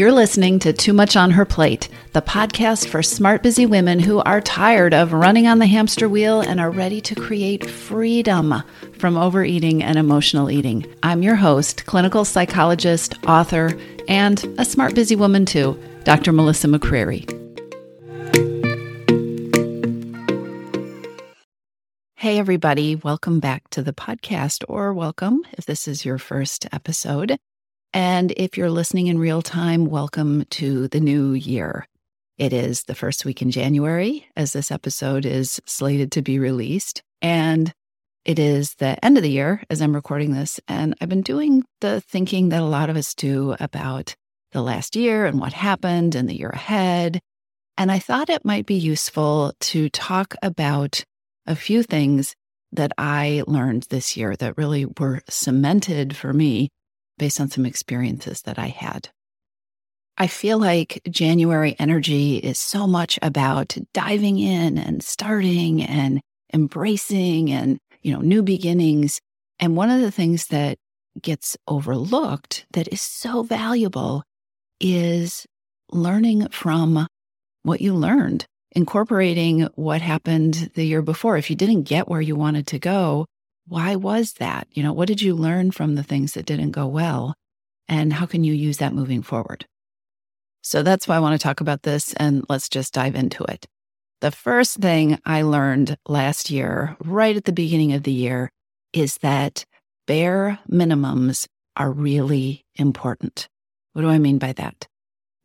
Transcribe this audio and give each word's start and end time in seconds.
You're 0.00 0.12
listening 0.12 0.60
to 0.60 0.72
Too 0.72 0.94
Much 0.94 1.14
on 1.14 1.30
Her 1.32 1.44
Plate, 1.44 1.90
the 2.14 2.22
podcast 2.22 2.88
for 2.88 3.02
smart, 3.02 3.42
busy 3.42 3.66
women 3.66 4.00
who 4.00 4.20
are 4.20 4.40
tired 4.40 4.94
of 4.94 5.12
running 5.12 5.46
on 5.46 5.58
the 5.58 5.66
hamster 5.66 6.08
wheel 6.08 6.40
and 6.40 6.58
are 6.58 6.70
ready 6.70 7.02
to 7.02 7.14
create 7.14 7.68
freedom 7.68 8.62
from 8.94 9.18
overeating 9.18 9.82
and 9.82 9.98
emotional 9.98 10.50
eating. 10.50 10.86
I'm 11.02 11.22
your 11.22 11.34
host, 11.34 11.84
clinical 11.84 12.24
psychologist, 12.24 13.14
author, 13.26 13.78
and 14.08 14.42
a 14.56 14.64
smart, 14.64 14.94
busy 14.94 15.16
woman 15.16 15.44
too, 15.44 15.78
Dr. 16.04 16.32
Melissa 16.32 16.68
McCreery. 16.68 17.28
Hey, 22.14 22.38
everybody, 22.38 22.96
welcome 22.96 23.38
back 23.38 23.68
to 23.72 23.82
the 23.82 23.92
podcast, 23.92 24.64
or 24.66 24.94
welcome 24.94 25.42
if 25.58 25.66
this 25.66 25.86
is 25.86 26.06
your 26.06 26.16
first 26.16 26.66
episode. 26.72 27.38
And 27.92 28.32
if 28.36 28.56
you're 28.56 28.70
listening 28.70 29.08
in 29.08 29.18
real 29.18 29.42
time, 29.42 29.86
welcome 29.86 30.44
to 30.50 30.86
the 30.88 31.00
new 31.00 31.32
year. 31.32 31.88
It 32.38 32.52
is 32.52 32.84
the 32.84 32.94
first 32.94 33.24
week 33.24 33.42
in 33.42 33.50
January 33.50 34.28
as 34.36 34.52
this 34.52 34.70
episode 34.70 35.26
is 35.26 35.60
slated 35.66 36.12
to 36.12 36.22
be 36.22 36.38
released. 36.38 37.02
And 37.20 37.72
it 38.24 38.38
is 38.38 38.74
the 38.74 39.04
end 39.04 39.16
of 39.16 39.24
the 39.24 39.30
year 39.30 39.64
as 39.68 39.82
I'm 39.82 39.94
recording 39.94 40.32
this. 40.32 40.60
And 40.68 40.94
I've 41.00 41.08
been 41.08 41.22
doing 41.22 41.64
the 41.80 42.00
thinking 42.00 42.50
that 42.50 42.62
a 42.62 42.66
lot 42.66 42.90
of 42.90 42.96
us 42.96 43.12
do 43.12 43.56
about 43.58 44.14
the 44.52 44.62
last 44.62 44.94
year 44.94 45.26
and 45.26 45.40
what 45.40 45.52
happened 45.52 46.14
and 46.14 46.28
the 46.28 46.38
year 46.38 46.50
ahead. 46.50 47.20
And 47.76 47.90
I 47.90 47.98
thought 47.98 48.30
it 48.30 48.44
might 48.44 48.66
be 48.66 48.74
useful 48.74 49.52
to 49.60 49.88
talk 49.88 50.36
about 50.42 51.04
a 51.44 51.56
few 51.56 51.82
things 51.82 52.36
that 52.70 52.92
I 52.96 53.42
learned 53.48 53.86
this 53.90 54.16
year 54.16 54.36
that 54.36 54.56
really 54.56 54.86
were 54.86 55.22
cemented 55.28 56.16
for 56.16 56.32
me 56.32 56.68
based 57.20 57.38
on 57.38 57.50
some 57.50 57.66
experiences 57.66 58.40
that 58.42 58.58
I 58.58 58.68
had. 58.68 59.10
I 60.16 60.26
feel 60.26 60.58
like 60.58 61.02
January 61.08 61.76
energy 61.78 62.38
is 62.38 62.58
so 62.58 62.86
much 62.86 63.18
about 63.20 63.76
diving 63.92 64.38
in 64.38 64.78
and 64.78 65.02
starting 65.02 65.82
and 65.82 66.20
embracing 66.52 67.52
and, 67.52 67.78
you 68.02 68.12
know, 68.12 68.20
new 68.20 68.42
beginnings. 68.42 69.20
And 69.58 69.76
one 69.76 69.90
of 69.90 70.00
the 70.00 70.10
things 70.10 70.46
that 70.46 70.78
gets 71.20 71.58
overlooked 71.68 72.64
that 72.72 72.88
is 72.88 73.02
so 73.02 73.42
valuable 73.42 74.22
is 74.80 75.44
learning 75.90 76.48
from 76.48 77.06
what 77.64 77.82
you 77.82 77.94
learned, 77.94 78.46
incorporating 78.72 79.68
what 79.74 80.00
happened 80.00 80.70
the 80.74 80.86
year 80.86 81.02
before. 81.02 81.36
If 81.36 81.50
you 81.50 81.56
didn't 81.56 81.82
get 81.82 82.08
where 82.08 82.22
you 82.22 82.34
wanted 82.34 82.66
to 82.68 82.78
go, 82.78 83.26
why 83.70 83.94
was 83.94 84.32
that? 84.34 84.66
You 84.72 84.82
know, 84.82 84.92
what 84.92 85.06
did 85.06 85.22
you 85.22 85.32
learn 85.32 85.70
from 85.70 85.94
the 85.94 86.02
things 86.02 86.34
that 86.34 86.44
didn't 86.44 86.72
go 86.72 86.88
well? 86.88 87.36
And 87.88 88.12
how 88.12 88.26
can 88.26 88.42
you 88.42 88.52
use 88.52 88.78
that 88.78 88.92
moving 88.92 89.22
forward? 89.22 89.64
So 90.60 90.82
that's 90.82 91.06
why 91.06 91.14
I 91.14 91.20
want 91.20 91.40
to 91.40 91.42
talk 91.42 91.60
about 91.60 91.84
this, 91.84 92.12
and 92.14 92.44
let's 92.48 92.68
just 92.68 92.92
dive 92.92 93.14
into 93.14 93.44
it. 93.44 93.66
The 94.22 94.32
first 94.32 94.78
thing 94.78 95.20
I 95.24 95.42
learned 95.42 95.96
last 96.08 96.50
year, 96.50 96.96
right 97.04 97.36
at 97.36 97.44
the 97.44 97.52
beginning 97.52 97.92
of 97.92 98.02
the 98.02 98.12
year, 98.12 98.50
is 98.92 99.18
that 99.18 99.64
bare 100.04 100.58
minimums 100.68 101.46
are 101.76 101.92
really 101.92 102.66
important. 102.74 103.48
What 103.92 104.02
do 104.02 104.08
I 104.08 104.18
mean 104.18 104.38
by 104.38 104.52
that? 104.54 104.88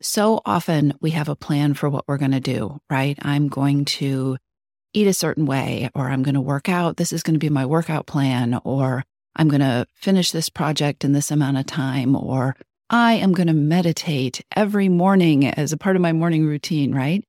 So 0.01 0.41
often 0.47 0.95
we 0.99 1.11
have 1.11 1.29
a 1.29 1.35
plan 1.35 1.75
for 1.75 1.89
what 1.89 2.05
we're 2.07 2.17
going 2.17 2.31
to 2.31 2.39
do, 2.39 2.79
right? 2.89 3.17
I'm 3.21 3.49
going 3.49 3.85
to 3.85 4.37
eat 4.95 5.07
a 5.07 5.13
certain 5.13 5.45
way, 5.45 5.89
or 5.93 6.07
I'm 6.07 6.23
going 6.23 6.35
to 6.35 6.41
work 6.41 6.69
out. 6.69 6.97
This 6.97 7.11
is 7.11 7.21
going 7.21 7.35
to 7.35 7.39
be 7.39 7.49
my 7.49 7.65
workout 7.65 8.07
plan, 8.07 8.59
or 8.63 9.03
I'm 9.35 9.49
going 9.49 9.61
to 9.61 9.85
finish 9.93 10.31
this 10.31 10.49
project 10.49 11.03
in 11.03 11.11
this 11.11 11.31
amount 11.31 11.57
of 11.57 11.65
time, 11.65 12.15
or 12.15 12.55
I 12.89 13.13
am 13.13 13.33
going 13.33 13.47
to 13.47 13.53
meditate 13.53 14.41
every 14.55 14.89
morning 14.89 15.45
as 15.45 15.73
a 15.73 15.77
part 15.77 15.95
of 15.95 16.01
my 16.01 16.13
morning 16.13 16.45
routine, 16.45 16.95
right? 16.95 17.23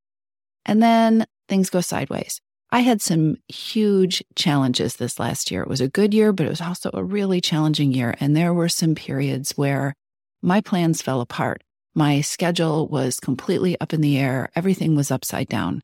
And 0.64 0.82
then 0.82 1.26
things 1.48 1.70
go 1.70 1.80
sideways. 1.80 2.40
I 2.70 2.80
had 2.80 3.00
some 3.00 3.36
huge 3.48 4.22
challenges 4.34 4.96
this 4.96 5.18
last 5.18 5.50
year. 5.50 5.62
It 5.62 5.68
was 5.68 5.80
a 5.80 5.88
good 5.88 6.12
year, 6.12 6.32
but 6.32 6.46
it 6.46 6.50
was 6.50 6.60
also 6.60 6.90
a 6.92 7.04
really 7.04 7.40
challenging 7.40 7.92
year. 7.92 8.14
And 8.20 8.36
there 8.36 8.52
were 8.52 8.68
some 8.68 8.94
periods 8.94 9.52
where 9.52 9.94
my 10.42 10.60
plans 10.60 11.02
fell 11.02 11.20
apart. 11.20 11.62
My 11.94 12.20
schedule 12.20 12.86
was 12.88 13.18
completely 13.18 13.80
up 13.80 13.94
in 13.94 14.02
the 14.02 14.18
air. 14.18 14.50
Everything 14.54 14.94
was 14.94 15.10
upside 15.10 15.48
down. 15.48 15.80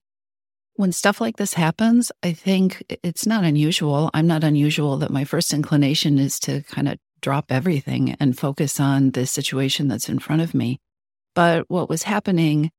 When 0.83 0.91
stuff 0.91 1.21
like 1.21 1.37
this 1.37 1.55
happens, 1.55 2.11
I 2.25 2.33
think 2.33 2.83
it's 3.05 3.25
not 3.25 3.45
unusual. 3.45 4.11
I'm 4.15 4.27
not 4.27 4.43
unusual 4.43 4.97
that 4.97 5.13
my 5.13 5.23
first 5.23 5.55
inclination 5.55 6.19
is 6.19 6.41
to 6.41 6.63
kind 6.63 6.89
of 6.89 6.99
drop 7.21 7.53
everything 7.53 8.17
and 8.19 8.37
focus 8.37 8.81
on 8.81 9.13
the 9.13 9.25
situation 9.25 9.87
that's 9.87 10.09
in 10.09 10.19
front 10.19 10.43
of 10.43 10.55
me. 10.55 10.81
But 11.37 11.71
what 11.71 11.89
was 11.89 12.03
happening 12.03 12.73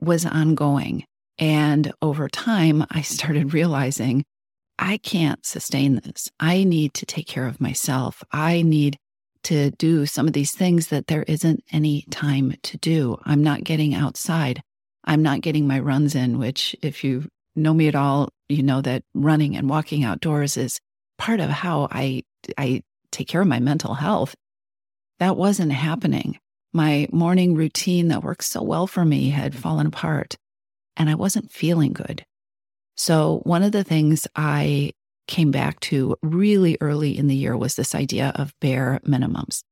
was 0.00 0.24
ongoing. 0.24 1.04
And 1.36 1.92
over 2.00 2.30
time, 2.30 2.86
I 2.90 3.02
started 3.16 3.52
realizing 3.52 4.24
I 4.78 4.96
can't 4.96 5.44
sustain 5.44 5.96
this. 5.96 6.30
I 6.40 6.64
need 6.64 6.94
to 6.94 7.04
take 7.04 7.26
care 7.26 7.46
of 7.46 7.60
myself. 7.60 8.24
I 8.32 8.62
need 8.62 8.96
to 9.42 9.70
do 9.72 10.06
some 10.06 10.26
of 10.26 10.32
these 10.32 10.52
things 10.52 10.86
that 10.86 11.08
there 11.08 11.24
isn't 11.24 11.62
any 11.72 12.06
time 12.08 12.54
to 12.62 12.78
do. 12.78 13.18
I'm 13.26 13.42
not 13.42 13.64
getting 13.64 13.94
outside. 13.94 14.62
I'm 15.04 15.22
not 15.22 15.40
getting 15.40 15.66
my 15.66 15.80
runs 15.80 16.14
in, 16.14 16.38
which, 16.38 16.76
if 16.82 17.04
you 17.04 17.28
know 17.56 17.74
me 17.74 17.88
at 17.88 17.94
all, 17.94 18.30
you 18.48 18.62
know 18.62 18.80
that 18.82 19.02
running 19.14 19.56
and 19.56 19.68
walking 19.68 20.04
outdoors 20.04 20.56
is 20.56 20.80
part 21.18 21.40
of 21.40 21.50
how 21.50 21.88
I, 21.90 22.22
I 22.56 22.82
take 23.10 23.28
care 23.28 23.42
of 23.42 23.48
my 23.48 23.60
mental 23.60 23.94
health. 23.94 24.34
That 25.18 25.36
wasn't 25.36 25.72
happening. 25.72 26.38
My 26.72 27.06
morning 27.12 27.54
routine 27.54 28.08
that 28.08 28.22
works 28.22 28.48
so 28.48 28.62
well 28.62 28.86
for 28.86 29.04
me 29.04 29.30
had 29.30 29.54
fallen 29.54 29.86
apart 29.86 30.36
and 30.96 31.10
I 31.10 31.14
wasn't 31.14 31.52
feeling 31.52 31.92
good. 31.92 32.24
So, 32.96 33.40
one 33.44 33.62
of 33.62 33.72
the 33.72 33.84
things 33.84 34.26
I 34.36 34.92
came 35.26 35.50
back 35.50 35.80
to 35.80 36.16
really 36.22 36.76
early 36.80 37.16
in 37.16 37.26
the 37.26 37.36
year 37.36 37.56
was 37.56 37.74
this 37.74 37.94
idea 37.94 38.32
of 38.34 38.52
bare 38.60 39.00
minimums. 39.06 39.62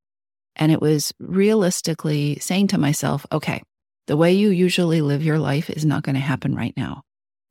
And 0.55 0.71
it 0.71 0.81
was 0.81 1.13
realistically 1.19 2.39
saying 2.39 2.67
to 2.67 2.77
myself, 2.77 3.25
okay, 3.31 3.61
the 4.11 4.17
way 4.17 4.33
you 4.33 4.49
usually 4.49 4.99
live 4.99 5.23
your 5.23 5.39
life 5.39 5.69
is 5.69 5.85
not 5.85 6.03
going 6.03 6.15
to 6.15 6.19
happen 6.19 6.53
right 6.53 6.73
now. 6.75 7.01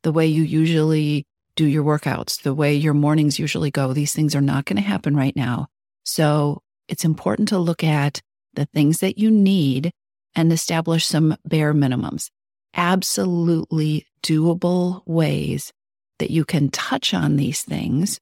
The 0.02 0.12
way 0.12 0.26
you 0.26 0.42
usually 0.42 1.24
do 1.56 1.64
your 1.64 1.82
workouts, 1.82 2.42
the 2.42 2.52
way 2.52 2.74
your 2.74 2.92
mornings 2.92 3.38
usually 3.38 3.70
go, 3.70 3.94
these 3.94 4.12
things 4.12 4.34
are 4.34 4.42
not 4.42 4.66
going 4.66 4.76
to 4.76 4.82
happen 4.82 5.16
right 5.16 5.34
now. 5.34 5.68
So 6.04 6.60
it's 6.86 7.02
important 7.02 7.48
to 7.48 7.58
look 7.58 7.82
at 7.82 8.20
the 8.52 8.66
things 8.66 8.98
that 8.98 9.16
you 9.16 9.30
need 9.30 9.90
and 10.34 10.52
establish 10.52 11.06
some 11.06 11.34
bare 11.46 11.72
minimums. 11.72 12.28
Absolutely 12.74 14.06
doable 14.22 15.00
ways 15.06 15.72
that 16.18 16.30
you 16.30 16.44
can 16.44 16.68
touch 16.68 17.14
on 17.14 17.36
these 17.36 17.62
things 17.62 18.20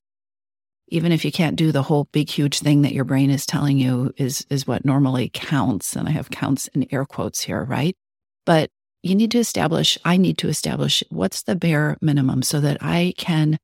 even 0.90 1.10
if 1.10 1.24
you 1.24 1.32
can't 1.32 1.56
do 1.56 1.72
the 1.72 1.82
whole 1.82 2.08
big 2.12 2.30
huge 2.30 2.60
thing 2.60 2.82
that 2.82 2.94
your 2.94 3.04
brain 3.04 3.30
is 3.30 3.44
telling 3.44 3.78
you 3.78 4.12
is 4.16 4.46
is 4.48 4.64
what 4.64 4.84
normally 4.84 5.28
counts 5.34 5.96
and 5.96 6.08
i 6.08 6.12
have 6.12 6.30
counts 6.30 6.68
in 6.68 6.86
air 6.92 7.04
quotes 7.04 7.42
here 7.42 7.64
right 7.64 7.96
but 8.48 8.70
you 9.02 9.14
need 9.14 9.30
to 9.32 9.38
establish, 9.38 9.98
I 10.06 10.16
need 10.16 10.38
to 10.38 10.48
establish 10.48 11.04
what's 11.10 11.42
the 11.42 11.54
bare 11.54 11.98
minimum 12.00 12.42
so 12.42 12.60
that 12.60 12.78
I 12.80 13.12
can 13.18 13.58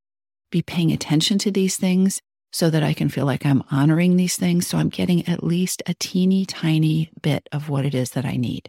be 0.53 0.61
paying 0.61 0.93
attention 0.93 1.39
to 1.39 1.51
these 1.51 1.79
things, 1.79 2.21
so 2.53 2.69
that 2.69 2.83
I 2.83 2.93
can 2.93 3.09
feel 3.09 3.25
like 3.25 3.47
I'm 3.47 3.65
honoring 3.71 4.19
these 4.19 4.37
things. 4.37 4.67
So 4.67 4.77
I'm 4.77 4.91
getting 4.91 5.27
at 5.27 5.43
least 5.43 5.83
a 5.87 5.95
teeny 5.95 6.45
tiny 6.45 7.11
bit 7.23 7.49
of 7.51 7.71
what 7.71 7.87
it 7.87 7.95
is 7.95 8.11
that 8.11 8.27
I 8.27 8.37
need. 8.37 8.69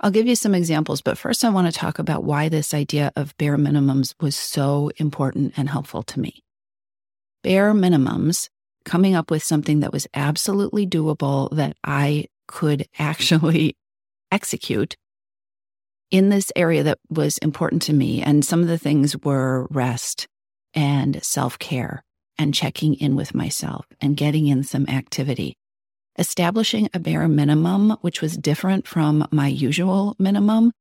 I'll 0.00 0.10
give 0.10 0.26
you 0.26 0.34
some 0.34 0.52
examples, 0.52 1.00
but 1.00 1.16
first 1.16 1.44
I 1.44 1.50
want 1.50 1.72
to 1.72 1.78
talk 1.78 2.00
about 2.00 2.24
why 2.24 2.48
this 2.48 2.74
idea 2.74 3.12
of 3.14 3.38
bare 3.38 3.56
minimums 3.56 4.16
was 4.20 4.34
so 4.34 4.90
important 4.96 5.54
and 5.56 5.68
helpful 5.68 6.02
to 6.02 6.18
me. 6.18 6.42
Bare 7.44 7.72
minimums, 7.72 8.48
coming 8.84 9.14
up 9.14 9.30
with 9.30 9.44
something 9.44 9.78
that 9.78 9.92
was 9.92 10.08
absolutely 10.12 10.88
doable 10.88 11.54
that 11.54 11.76
I 11.84 12.26
could 12.48 12.88
actually 12.98 13.76
execute 14.32 14.96
in 16.10 16.28
this 16.28 16.52
area 16.56 16.82
that 16.82 16.98
was 17.08 17.38
important 17.38 17.82
to 17.82 17.92
me. 17.92 18.22
And 18.22 18.44
some 18.44 18.62
of 18.62 18.68
the 18.68 18.78
things 18.78 19.16
were 19.18 19.66
rest 19.70 20.26
and 20.74 21.22
self 21.22 21.58
care 21.58 22.02
and 22.38 22.54
checking 22.54 22.94
in 22.94 23.16
with 23.16 23.34
myself 23.34 23.86
and 24.00 24.16
getting 24.16 24.46
in 24.46 24.62
some 24.62 24.88
activity. 24.88 25.56
Establishing 26.18 26.88
a 26.92 26.98
bare 26.98 27.28
minimum, 27.28 27.96
which 28.00 28.20
was 28.20 28.36
different 28.36 28.86
from 28.86 29.26
my 29.30 29.46
usual 29.46 30.16
minimum, 30.18 30.72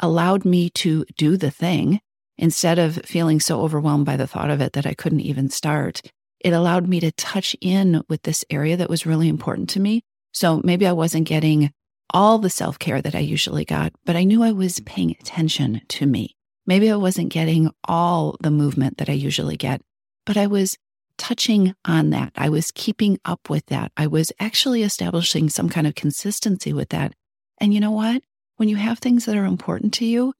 allowed 0.00 0.44
me 0.44 0.70
to 0.70 1.04
do 1.16 1.36
the 1.36 1.50
thing 1.50 2.00
instead 2.38 2.78
of 2.78 2.96
feeling 3.04 3.40
so 3.40 3.60
overwhelmed 3.60 4.06
by 4.06 4.16
the 4.16 4.26
thought 4.26 4.50
of 4.50 4.60
it 4.60 4.72
that 4.72 4.86
I 4.86 4.94
couldn't 4.94 5.20
even 5.20 5.48
start. 5.48 6.02
It 6.40 6.52
allowed 6.52 6.88
me 6.88 6.98
to 7.00 7.12
touch 7.12 7.54
in 7.60 8.02
with 8.08 8.22
this 8.22 8.44
area 8.50 8.76
that 8.76 8.90
was 8.90 9.06
really 9.06 9.28
important 9.28 9.68
to 9.70 9.80
me. 9.80 10.02
So 10.32 10.60
maybe 10.64 10.86
I 10.86 10.92
wasn't 10.92 11.28
getting 11.28 11.72
all 12.12 12.38
the 12.38 12.50
self 12.50 12.78
care 12.78 13.02
that 13.02 13.14
I 13.14 13.20
usually 13.20 13.64
got, 13.64 13.92
but 14.04 14.16
I 14.16 14.24
knew 14.24 14.42
I 14.42 14.52
was 14.52 14.76
mm-hmm. 14.76 14.84
paying 14.84 15.10
attention 15.20 15.82
to 15.88 16.06
me. 16.06 16.36
Maybe 16.66 16.90
I 16.90 16.96
wasn't 16.96 17.30
getting 17.32 17.70
all 17.84 18.36
the 18.40 18.50
movement 18.50 18.98
that 18.98 19.08
I 19.08 19.14
usually 19.14 19.56
get, 19.56 19.82
but 20.24 20.36
I 20.36 20.46
was 20.46 20.76
touching 21.18 21.74
on 21.84 22.10
that. 22.10 22.32
I 22.36 22.48
was 22.48 22.70
keeping 22.72 23.18
up 23.24 23.50
with 23.50 23.66
that. 23.66 23.92
I 23.96 24.06
was 24.06 24.32
actually 24.38 24.82
establishing 24.82 25.48
some 25.48 25.68
kind 25.68 25.86
of 25.86 25.94
consistency 25.94 26.72
with 26.72 26.90
that. 26.90 27.12
And 27.58 27.74
you 27.74 27.80
know 27.80 27.90
what? 27.90 28.22
When 28.56 28.68
you 28.68 28.76
have 28.76 28.98
things 28.98 29.24
that 29.24 29.36
are 29.36 29.44
important 29.44 29.92
to 29.94 30.04
you, 30.04 30.34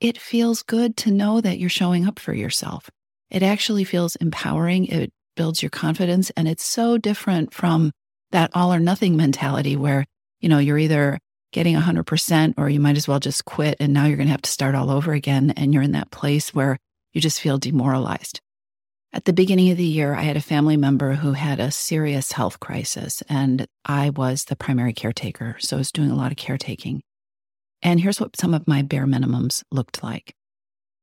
it 0.00 0.18
feels 0.18 0.62
good 0.62 0.96
to 0.98 1.10
know 1.10 1.40
that 1.40 1.58
you're 1.58 1.70
showing 1.70 2.06
up 2.06 2.18
for 2.18 2.34
yourself. 2.34 2.90
It 3.30 3.42
actually 3.42 3.84
feels 3.84 4.16
empowering. 4.16 4.86
It 4.86 5.12
builds 5.36 5.62
your 5.62 5.70
confidence. 5.70 6.30
And 6.36 6.46
it's 6.46 6.64
so 6.64 6.98
different 6.98 7.52
from 7.52 7.92
that 8.30 8.50
all 8.54 8.72
or 8.72 8.80
nothing 8.80 9.16
mentality 9.16 9.76
where, 9.76 10.04
you 10.44 10.50
know, 10.50 10.58
you're 10.58 10.76
either 10.76 11.18
getting 11.52 11.74
100% 11.74 12.54
or 12.58 12.68
you 12.68 12.78
might 12.78 12.98
as 12.98 13.08
well 13.08 13.18
just 13.18 13.46
quit. 13.46 13.78
And 13.80 13.94
now 13.94 14.04
you're 14.04 14.18
going 14.18 14.26
to 14.26 14.32
have 14.32 14.42
to 14.42 14.50
start 14.50 14.74
all 14.74 14.90
over 14.90 15.14
again. 15.14 15.54
And 15.56 15.72
you're 15.72 15.82
in 15.82 15.92
that 15.92 16.10
place 16.10 16.52
where 16.52 16.76
you 17.14 17.22
just 17.22 17.40
feel 17.40 17.56
demoralized. 17.56 18.40
At 19.14 19.24
the 19.24 19.32
beginning 19.32 19.70
of 19.70 19.78
the 19.78 19.84
year, 19.84 20.14
I 20.14 20.20
had 20.20 20.36
a 20.36 20.42
family 20.42 20.76
member 20.76 21.14
who 21.14 21.32
had 21.32 21.60
a 21.60 21.70
serious 21.70 22.32
health 22.32 22.60
crisis, 22.60 23.22
and 23.26 23.66
I 23.86 24.10
was 24.10 24.44
the 24.44 24.56
primary 24.56 24.92
caretaker. 24.92 25.56
So 25.60 25.76
I 25.76 25.78
was 25.78 25.92
doing 25.92 26.10
a 26.10 26.16
lot 26.16 26.30
of 26.30 26.36
caretaking. 26.36 27.00
And 27.80 28.00
here's 28.00 28.20
what 28.20 28.36
some 28.36 28.52
of 28.52 28.68
my 28.68 28.82
bare 28.82 29.06
minimums 29.06 29.62
looked 29.70 30.02
like 30.02 30.34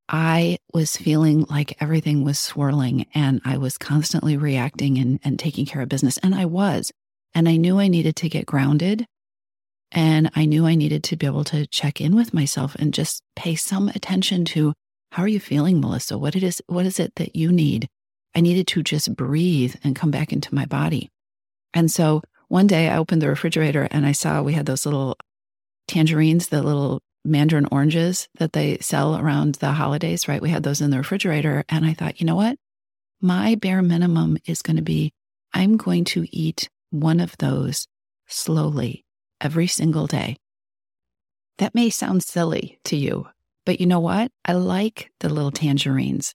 I 0.08 0.58
was 0.72 0.98
feeling 0.98 1.48
like 1.50 1.82
everything 1.82 2.24
was 2.24 2.38
swirling, 2.38 3.08
and 3.16 3.42
I 3.44 3.58
was 3.58 3.80
constantly 3.80 4.38
reacting 4.38 5.00
and, 5.00 5.20
and 5.24 5.40
taking 5.40 5.66
care 5.66 5.82
of 5.82 5.90
business. 5.90 6.20
And 6.20 6.36
I 6.36 6.46
was. 6.46 6.92
And 7.34 7.48
I 7.48 7.56
knew 7.56 7.80
I 7.80 7.88
needed 7.88 8.16
to 8.18 8.30
get 8.30 8.46
grounded. 8.46 9.08
And 9.92 10.32
I 10.36 10.46
knew 10.46 10.66
I 10.66 10.76
needed 10.76 11.04
to 11.06 11.18
be 11.18 11.26
able 11.26 11.44
to 11.46 11.68
check 11.68 12.00
in 12.00 12.16
with 12.16 12.34
myself 12.34 12.76
and 12.76 12.94
just 12.94 13.24
pay 13.36 13.56
some 13.56 13.90
attention 13.90 14.46
to 14.46 14.74
how 15.12 15.24
are 15.24 15.28
you 15.28 15.40
feeling, 15.40 15.82
Melissa? 15.82 16.18
What 16.18 16.36
it 16.36 16.44
is, 16.44 16.62
what 16.68 16.86
is 16.86 17.00
it 17.00 17.16
that 17.16 17.36
you 17.36 17.52
need? 17.52 17.88
I 18.34 18.40
needed 18.40 18.68
to 18.68 18.84
just 18.84 19.14
breathe 19.16 19.76
and 19.84 19.96
come 19.96 20.12
back 20.12 20.32
into 20.32 20.56
my 20.56 20.66
body. 20.66 21.10
And 21.74 21.92
so 21.92 22.22
one 22.48 22.68
day 22.68 22.88
I 22.88 22.98
opened 22.98 23.22
the 23.22 23.28
refrigerator 23.28 23.88
and 23.92 24.06
I 24.06 24.14
saw 24.14 24.42
we 24.42 24.54
had 24.54 24.66
those 24.66 24.86
little 24.86 25.18
tangerines, 25.88 26.48
the 26.48 26.64
little 26.64 27.02
mandarin 27.26 27.68
oranges 27.72 28.30
that 28.36 28.54
they 28.54 28.78
sell 28.80 29.18
around 29.18 29.56
the 29.56 29.74
holidays, 29.74 30.28
right? 30.28 30.42
We 30.42 30.50
had 30.50 30.64
those 30.64 30.82
in 30.82 30.92
the 30.92 30.98
refrigerator. 30.98 31.66
And 31.68 31.86
I 31.86 31.94
thought, 31.94 32.20
you 32.22 32.26
know 32.26 32.36
what? 32.36 32.58
My 33.22 33.56
bare 33.56 33.82
minimum 33.82 34.38
is 34.46 34.62
going 34.62 34.78
to 34.78 34.82
be 34.82 35.12
I'm 35.54 35.76
going 35.76 36.06
to 36.06 36.26
eat 36.36 36.70
one 36.92 37.20
of 37.20 37.38
those 37.38 37.88
slowly 38.28 39.04
every 39.42 39.68
single 39.68 40.08
day. 40.08 40.38
That 41.58 41.76
may 41.76 41.90
sound 41.90 42.24
silly 42.24 42.80
to 42.86 42.96
you, 42.96 43.28
but 43.66 43.80
you 43.80 43.86
know 43.86 44.00
what? 44.00 44.32
I 44.46 44.54
like 44.54 45.12
the 45.20 45.30
little 45.30 45.52
tangerines. 45.52 46.34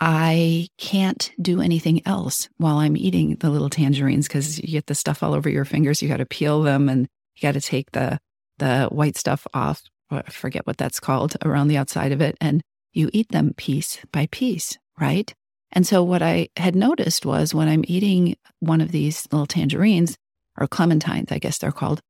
I 0.00 0.68
can't 0.76 1.30
do 1.40 1.60
anything 1.60 2.06
else 2.06 2.48
while 2.56 2.78
I'm 2.78 2.96
eating 2.96 3.36
the 3.36 3.50
little 3.50 3.70
tangerines 3.70 4.26
because 4.26 4.58
you 4.58 4.68
get 4.68 4.86
the 4.86 4.94
stuff 4.94 5.22
all 5.22 5.34
over 5.34 5.48
your 5.48 5.64
fingers. 5.64 6.02
You 6.02 6.08
got 6.08 6.16
to 6.16 6.26
peel 6.26 6.62
them 6.62 6.88
and 6.88 7.08
you 7.36 7.42
got 7.42 7.52
to 7.52 7.60
take 7.60 7.92
the 7.92 8.18
the 8.58 8.86
white 8.90 9.16
stuff 9.16 9.46
off. 9.52 9.82
I 10.10 10.22
forget 10.22 10.66
what 10.66 10.76
that's 10.76 11.00
called 11.00 11.36
around 11.44 11.68
the 11.68 11.76
outside 11.76 12.12
of 12.12 12.20
it, 12.20 12.36
and 12.40 12.62
you 12.92 13.10
eat 13.12 13.30
them 13.30 13.54
piece 13.56 13.98
by 14.12 14.28
piece, 14.30 14.78
right? 15.00 15.32
And 15.72 15.86
so 15.86 16.04
what 16.04 16.22
I 16.22 16.48
had 16.56 16.76
noticed 16.76 17.26
was 17.26 17.52
when 17.52 17.68
I'm 17.68 17.84
eating 17.88 18.36
one 18.60 18.80
of 18.80 18.92
these 18.92 19.26
little 19.32 19.46
tangerines 19.46 20.16
or 20.56 20.68
clementines, 20.68 21.32
I 21.32 21.38
guess 21.38 21.58
they're 21.58 21.72
called, 21.72 22.00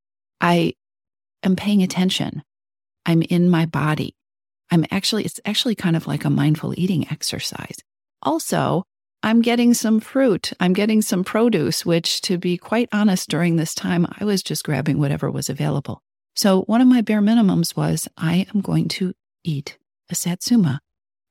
I 0.40 0.74
am 1.42 1.56
paying 1.56 1.82
attention. 1.82 2.42
I'm 3.06 3.22
in 3.22 3.50
my 3.50 3.66
body. 3.66 4.14
I'm 4.70 4.84
actually, 4.90 5.24
it's 5.24 5.40
actually 5.44 5.74
kind 5.74 5.96
of 5.96 6.06
like 6.06 6.24
a 6.24 6.30
mindful 6.30 6.78
eating 6.78 7.06
exercise. 7.10 7.76
Also, 8.22 8.84
I'm 9.22 9.40
getting 9.40 9.72
some 9.72 10.00
fruit. 10.00 10.52
I'm 10.60 10.72
getting 10.72 11.00
some 11.00 11.24
produce, 11.24 11.86
which, 11.86 12.20
to 12.22 12.38
be 12.38 12.58
quite 12.58 12.88
honest, 12.92 13.28
during 13.28 13.56
this 13.56 13.74
time, 13.74 14.06
I 14.18 14.24
was 14.24 14.42
just 14.42 14.64
grabbing 14.64 14.98
whatever 14.98 15.30
was 15.30 15.48
available. 15.48 16.02
So, 16.34 16.62
one 16.62 16.80
of 16.80 16.88
my 16.88 17.00
bare 17.00 17.22
minimums 17.22 17.76
was 17.76 18.08
I 18.16 18.46
am 18.54 18.60
going 18.60 18.88
to 18.88 19.14
eat 19.42 19.78
a 20.10 20.14
satsuma 20.14 20.80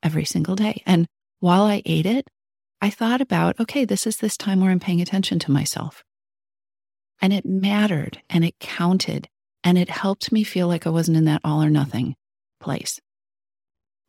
every 0.01 0.25
single 0.25 0.55
day. 0.55 0.81
And 0.85 1.07
while 1.39 1.63
I 1.63 1.81
ate 1.85 2.05
it, 2.05 2.27
I 2.81 2.89
thought 2.89 3.21
about, 3.21 3.59
okay, 3.59 3.85
this 3.85 4.07
is 4.07 4.17
this 4.17 4.38
time 4.38 4.59
where 4.61 4.71
I'm 4.71 4.79
paying 4.79 5.01
attention 5.01 5.39
to 5.39 5.51
myself. 5.51 6.03
And 7.23 7.31
it 7.31 7.45
mattered 7.45 8.21
and 8.29 8.43
it 8.43 8.59
counted 8.59 9.29
and 9.63 9.77
it 9.77 9.89
helped 9.89 10.33
me 10.33 10.43
feel 10.43 10.67
like 10.67 10.85
I 10.85 10.89
wasn't 10.89 11.15
in 11.15 11.23
that 11.23 11.39
all 11.45 11.63
or 11.63 11.69
nothing 11.69 12.15
place. 12.59 12.99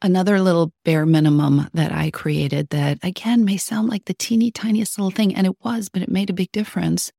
Another 0.03 0.41
little 0.41 0.73
bare 0.85 1.07
minimum 1.07 1.69
that 1.75 1.93
I 1.93 2.11
created 2.11 2.71
that 2.71 2.99
again 3.05 3.45
may 3.45 3.57
sound 3.57 3.89
like 3.89 4.07
the 4.07 4.15
teeny 4.15 4.51
tiniest 4.51 4.99
little 4.99 5.13
thing, 5.13 5.33
and 5.33 5.47
it 5.47 5.55
was, 5.63 5.89
but 5.89 6.03
it 6.03 6.11
made 6.11 6.29
a 6.29 6.35
big 6.35 6.51
difference. 6.51 7.13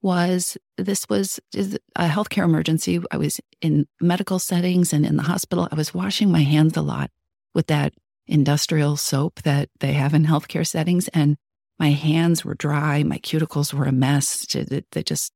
Was 0.00 0.56
this 0.78 1.06
was 1.10 1.38
a 1.54 2.08
healthcare 2.08 2.44
emergency? 2.44 3.00
I 3.10 3.18
was 3.18 3.38
in 3.60 3.86
medical 4.00 4.38
settings 4.38 4.94
and 4.94 5.04
in 5.04 5.16
the 5.16 5.22
hospital. 5.24 5.68
I 5.70 5.74
was 5.74 5.92
washing 5.92 6.32
my 6.32 6.44
hands 6.44 6.78
a 6.78 6.82
lot 6.82 7.10
with 7.54 7.66
that 7.66 7.92
industrial 8.26 8.96
soap 8.96 9.42
that 9.42 9.68
they 9.80 9.92
have 9.92 10.14
in 10.14 10.24
healthcare 10.24 10.66
settings, 10.66 11.08
and 11.08 11.36
my 11.78 11.90
hands 11.90 12.42
were 12.42 12.54
dry. 12.54 13.02
My 13.02 13.18
cuticles 13.18 13.74
were 13.74 13.84
a 13.84 13.92
mess. 13.92 14.46
They 14.46 15.02
just 15.02 15.30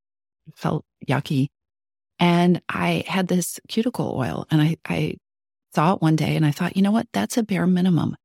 felt 0.54 0.84
yucky. 1.06 1.48
And 2.18 2.62
I 2.68 3.04
had 3.06 3.28
this 3.28 3.60
cuticle 3.68 4.14
oil, 4.16 4.46
and 4.50 4.62
I, 4.62 4.76
I 4.86 5.16
thought 5.72 6.00
one 6.00 6.16
day 6.16 6.36
and 6.36 6.46
I 6.46 6.50
thought, 6.50 6.76
you 6.76 6.82
know 6.82 6.90
what? 6.90 7.06
That's 7.12 7.36
a 7.36 7.42
bare 7.42 7.66
minimum. 7.66 8.16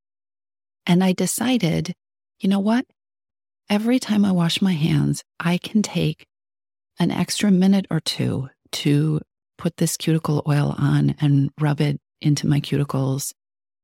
And 0.85 1.03
I 1.03 1.12
decided, 1.12 1.94
you 2.39 2.50
know 2.50 2.59
what? 2.59 2.85
Every 3.69 4.00
time 4.00 4.23
I 4.23 4.31
wash 4.31 4.62
my 4.62 4.73
hands, 4.73 5.23
I 5.39 5.57
can 5.57 5.81
take 5.81 6.25
an 7.00 7.12
extra 7.12 7.51
minute 7.51 7.88
or 7.89 8.00
two 8.00 8.50
to 8.71 9.21
put 9.57 9.77
this 9.77 9.97
cuticle 9.97 10.44
oil 10.47 10.75
on 10.77 11.15
and 11.19 11.51
rub 11.59 11.81
it 11.81 12.00
into 12.21 12.47
my 12.47 12.59
cuticles 12.59 13.33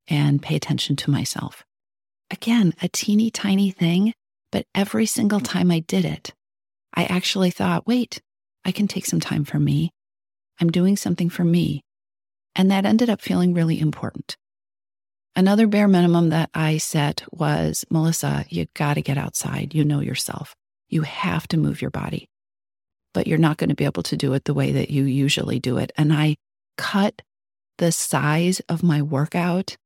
and 0.07 0.42
pay 0.42 0.56
attention 0.56 0.95
to 0.95 1.12
myself. 1.12 1.63
Again, 2.31 2.74
a 2.81 2.88
teeny 2.88 3.30
tiny 3.30 3.72
thing, 3.72 4.13
but 4.51 4.66
every 4.74 5.06
single 5.06 5.39
mm. 5.39 5.45
time 5.45 5.72
I 5.72 5.80
did 5.80 6.06
it, 6.06 6.34
I 6.94 7.06
actually 7.06 7.51
thought, 7.51 7.86
wait, 7.86 8.22
I 8.68 8.72
can 8.72 8.88
take 8.88 9.06
some 9.06 9.22
time 9.22 9.46
for 9.46 9.58
me. 9.58 9.92
I'm 10.60 10.69
doing 10.69 10.98
something 10.98 11.30
for 11.30 11.46
me. 11.46 11.86
And 12.54 12.69
that 12.69 12.86
ended 12.86 13.10
up 13.10 13.22
feeling 13.22 13.54
really 13.54 13.80
important. 13.80 14.36
Another 15.38 15.68
bare 15.68 15.88
minimum 15.88 16.30
that 16.30 16.50
I 16.54 16.78
set 16.78 17.24
was 17.31 17.86
Melissa, 17.90 18.46
you 18.50 18.65
got 18.74 18.96
to 18.96 19.01
get 19.01 19.18
outside. 19.18 19.74
You 19.74 19.86
know 19.86 20.01
yourself. 20.01 20.53
You 20.89 21.03
have 21.03 21.48
to 21.50 21.58
move 21.58 21.82
your 21.82 21.91
body, 21.91 22.27
but 23.13 23.25
you're 23.27 23.38
not 23.38 23.58
going 23.58 23.70
to 23.70 23.75
be 23.75 23.86
able 23.86 24.03
to 24.03 24.18
do 24.18 24.34
it 24.34 24.46
the 24.46 24.53
way 24.53 24.74
that 24.74 24.89
you 24.89 25.06
usually 25.06 25.60
do 25.60 25.77
it. 25.77 25.91
And 25.96 26.12
I 26.12 26.36
cut 26.77 27.22
the 27.77 27.91
size 27.91 28.60
of 28.68 28.84
my 28.84 29.01
workout 29.01 29.77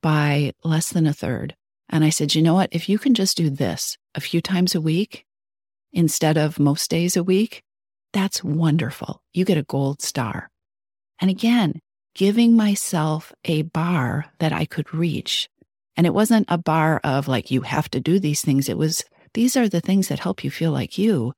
by 0.00 0.52
less 0.64 0.90
than 0.90 1.06
a 1.06 1.12
third. 1.12 1.54
And 1.88 2.04
I 2.04 2.10
said, 2.10 2.34
you 2.34 2.40
know 2.40 2.54
what? 2.54 2.70
If 2.72 2.88
you 2.88 2.98
can 2.98 3.12
just 3.12 3.36
do 3.36 3.50
this 3.50 3.98
a 4.14 4.20
few 4.20 4.40
times 4.40 4.74
a 4.74 4.80
week 4.80 5.26
instead 5.92 6.38
of 6.38 6.58
most 6.58 6.88
days 6.88 7.16
a 7.16 7.24
week, 7.24 7.62
that's 8.12 8.44
wonderful. 8.44 9.22
You 9.32 9.44
get 9.44 9.58
a 9.58 9.62
gold 9.62 10.02
star. 10.02 10.50
And 11.20 11.30
again, 11.30 11.80
giving 12.14 12.56
myself 12.56 13.32
a 13.44 13.62
bar 13.62 14.26
that 14.38 14.52
I 14.52 14.64
could 14.64 14.92
reach. 14.92 15.48
And 15.96 16.06
it 16.06 16.14
wasn't 16.14 16.46
a 16.48 16.58
bar 16.58 17.00
of 17.04 17.28
like, 17.28 17.50
you 17.50 17.62
have 17.62 17.90
to 17.90 18.00
do 18.00 18.18
these 18.18 18.42
things. 18.42 18.68
It 18.68 18.78
was, 18.78 19.04
these 19.34 19.56
are 19.56 19.68
the 19.68 19.80
things 19.80 20.08
that 20.08 20.18
help 20.18 20.44
you 20.44 20.50
feel 20.50 20.72
like 20.72 20.98
you 20.98 21.32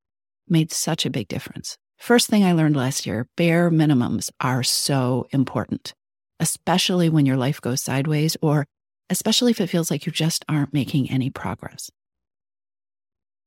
made 0.47 0.71
such 0.71 1.05
a 1.05 1.09
big 1.09 1.27
difference. 1.27 1.77
First 1.97 2.27
thing 2.27 2.43
I 2.43 2.51
learned 2.51 2.75
last 2.75 3.05
year 3.05 3.27
bare 3.37 3.71
minimums 3.71 4.29
are 4.41 4.63
so 4.63 5.27
important, 5.31 5.93
especially 6.39 7.09
when 7.09 7.25
your 7.25 7.37
life 7.37 7.61
goes 7.61 7.81
sideways 7.81 8.35
or 8.41 8.65
especially 9.09 9.51
if 9.51 9.61
it 9.61 9.67
feels 9.67 9.91
like 9.91 10.05
you 10.05 10.11
just 10.11 10.43
aren't 10.49 10.73
making 10.73 11.09
any 11.09 11.29
progress. 11.29 11.89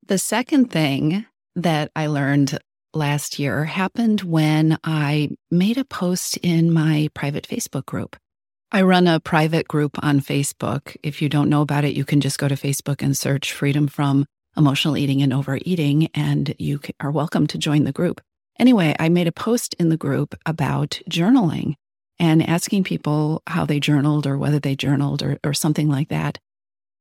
The 0.06 0.18
second 0.18 0.70
thing 0.70 1.26
that 1.56 1.90
I 1.94 2.06
learned 2.06 2.58
last 2.94 3.38
year 3.38 3.64
happened 3.64 4.22
when 4.22 4.78
I 4.82 5.30
made 5.50 5.78
a 5.78 5.84
post 5.84 6.36
in 6.38 6.72
my 6.72 7.08
private 7.14 7.46
Facebook 7.46 7.86
group. 7.86 8.16
I 8.70 8.82
run 8.82 9.06
a 9.06 9.20
private 9.20 9.66
group 9.68 10.02
on 10.02 10.20
Facebook. 10.20 10.96
If 11.02 11.22
you 11.22 11.28
don't 11.28 11.48
know 11.48 11.62
about 11.62 11.84
it, 11.84 11.94
you 11.94 12.04
can 12.04 12.20
just 12.20 12.38
go 12.38 12.48
to 12.48 12.54
Facebook 12.54 13.02
and 13.02 13.16
search 13.16 13.52
Freedom 13.52 13.88
from 13.88 14.26
Emotional 14.56 14.96
Eating 14.96 15.22
and 15.22 15.32
Overeating, 15.32 16.08
and 16.14 16.54
you 16.58 16.80
are 17.00 17.10
welcome 17.10 17.46
to 17.46 17.58
join 17.58 17.84
the 17.84 17.92
group. 17.92 18.20
Anyway, 18.58 18.94
I 18.98 19.08
made 19.08 19.26
a 19.26 19.32
post 19.32 19.74
in 19.78 19.88
the 19.88 19.96
group 19.96 20.34
about 20.44 21.00
journaling 21.08 21.74
and 22.18 22.46
asking 22.46 22.84
people 22.84 23.42
how 23.46 23.64
they 23.64 23.80
journaled 23.80 24.26
or 24.26 24.36
whether 24.36 24.58
they 24.58 24.74
journaled 24.74 25.22
or, 25.22 25.38
or 25.44 25.54
something 25.54 25.88
like 25.88 26.08
that. 26.08 26.38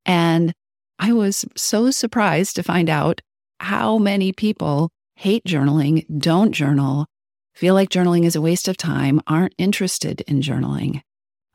And 0.06 0.54
I 1.00 1.14
was 1.14 1.46
so 1.56 1.92
surprised 1.92 2.56
to 2.56 2.64
find 2.64 2.90
out 2.90 3.22
how 3.60 3.98
many 3.98 4.32
people 4.32 4.90
hate 5.18 5.44
journaling, 5.46 6.06
don't 6.20 6.52
journal, 6.52 7.08
feel 7.56 7.74
like 7.74 7.90
journaling 7.90 8.24
is 8.24 8.36
a 8.36 8.42
waste 8.42 8.68
of 8.68 8.78
time, 8.78 9.20
aren't 9.26 9.56
interested 9.58 10.22
in 10.22 10.42
journaling. 10.42 11.02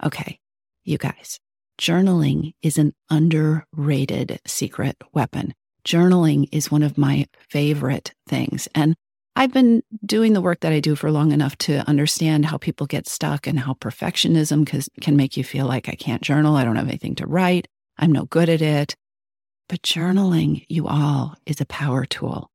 Okay, 0.02 0.40
you 0.84 0.98
guys, 0.98 1.38
journaling 1.80 2.54
is 2.60 2.76
an 2.76 2.92
underrated 3.08 4.40
secret 4.44 4.96
weapon. 5.12 5.54
Journaling 5.86 6.48
is 6.50 6.72
one 6.72 6.82
of 6.82 6.98
my 6.98 7.28
favorite 7.50 8.12
things. 8.28 8.66
And 8.74 8.96
I've 9.36 9.52
been 9.52 9.84
doing 10.04 10.32
the 10.32 10.40
work 10.40 10.58
that 10.60 10.72
I 10.72 10.80
do 10.80 10.96
for 10.96 11.12
long 11.12 11.30
enough 11.30 11.56
to 11.58 11.88
understand 11.88 12.46
how 12.46 12.58
people 12.58 12.88
get 12.88 13.08
stuck 13.08 13.46
and 13.46 13.60
how 13.60 13.74
perfectionism 13.74 14.66
can 15.00 15.16
make 15.16 15.36
you 15.36 15.44
feel 15.44 15.66
like 15.66 15.88
I 15.88 15.94
can't 15.94 16.20
journal. 16.20 16.56
I 16.56 16.64
don't 16.64 16.76
have 16.76 16.88
anything 16.88 17.14
to 17.14 17.28
write. 17.28 17.68
I'm 17.96 18.10
no 18.10 18.24
good 18.24 18.48
at 18.48 18.60
it. 18.60 18.96
But 19.68 19.82
journaling, 19.82 20.66
you 20.68 20.88
all, 20.88 21.36
is 21.46 21.60
a 21.60 21.66
power 21.66 22.04
tool. 22.04 22.50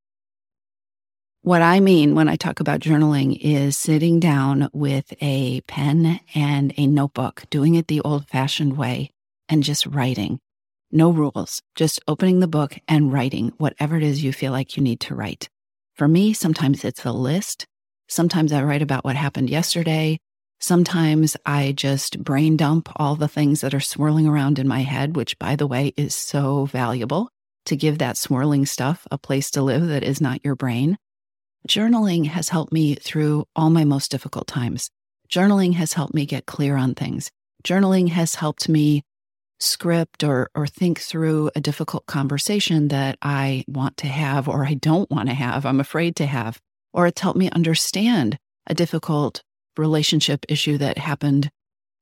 What 1.43 1.61
I 1.61 1.79
mean 1.79 2.13
when 2.13 2.27
I 2.27 2.35
talk 2.35 2.59
about 2.59 2.81
journaling 2.81 3.37
is 3.39 3.77
sitting 3.77 4.19
down 4.19 4.69
with 4.73 5.13
a 5.21 5.61
pen 5.61 6.19
and 6.35 6.73
a 6.75 6.87
notebook, 6.87 7.43
doing 7.49 7.75
it 7.75 7.87
the 7.87 8.01
old 8.01 8.27
fashioned 8.27 8.75
way, 8.75 9.11
and 9.47 9.63
just 9.63 9.85
writing. 9.85 10.39
No 10.91 11.09
rules, 11.09 11.61
just 11.75 12.01
opening 12.07 12.39
the 12.39 12.47
book 12.47 12.77
and 12.87 13.13
writing 13.13 13.53
whatever 13.57 13.95
it 13.95 14.03
is 14.03 14.23
you 14.23 14.33
feel 14.33 14.51
like 14.51 14.75
you 14.75 14.83
need 14.83 14.99
to 15.01 15.15
write. 15.15 15.47
For 15.95 16.07
me, 16.07 16.33
sometimes 16.33 16.83
it's 16.83 17.05
a 17.05 17.11
list. 17.13 17.65
Sometimes 18.09 18.51
I 18.51 18.63
write 18.63 18.81
about 18.81 19.05
what 19.05 19.15
happened 19.15 19.49
yesterday. 19.49 20.19
Sometimes 20.59 21.37
I 21.45 21.71
just 21.71 22.23
brain 22.23 22.57
dump 22.57 22.89
all 22.95 23.15
the 23.15 23.27
things 23.27 23.61
that 23.61 23.73
are 23.73 23.79
swirling 23.79 24.27
around 24.27 24.59
in 24.59 24.67
my 24.67 24.81
head, 24.81 25.15
which, 25.15 25.37
by 25.39 25.55
the 25.55 25.67
way, 25.67 25.93
is 25.95 26.15
so 26.15 26.65
valuable 26.65 27.29
to 27.65 27.75
give 27.75 27.99
that 27.99 28.17
swirling 28.17 28.65
stuff 28.65 29.07
a 29.11 29.17
place 29.17 29.51
to 29.51 29.61
live 29.61 29.87
that 29.87 30.03
is 30.03 30.19
not 30.19 30.43
your 30.43 30.55
brain. 30.55 30.97
Journaling 31.67 32.27
has 32.27 32.47
helped 32.47 32.71
me 32.71 32.95
through 32.95 33.45
all 33.53 33.69
my 33.69 33.83
most 33.83 34.09
difficult 34.09 34.47
times. 34.47 34.89
Journaling 35.29 35.73
has 35.73 35.91
helped 35.91 36.13
me 36.13 36.25
get 36.25 36.45
clear 36.45 36.77
on 36.77 36.95
things. 36.95 37.29
Journaling 37.61 38.07
has 38.07 38.35
helped 38.35 38.69
me 38.69 39.03
script 39.59 40.23
or 40.23 40.49
or 40.55 40.65
think 40.65 40.99
through 40.99 41.51
a 41.55 41.61
difficult 41.61 42.05
conversation 42.05 42.87
that 42.87 43.17
I 43.21 43.65
want 43.67 43.97
to 43.97 44.07
have 44.07 44.47
or 44.47 44.65
I 44.65 44.75
don't 44.75 45.11
want 45.11 45.27
to 45.27 45.35
have, 45.35 45.65
I'm 45.65 45.81
afraid 45.81 46.15
to 46.17 46.25
have, 46.25 46.57
or 46.93 47.05
it's 47.05 47.19
helped 47.19 47.39
me 47.39 47.49
understand 47.49 48.37
a 48.67 48.73
difficult 48.73 49.41
relationship 49.75 50.45
issue 50.47 50.77
that 50.77 50.97
happened 50.97 51.49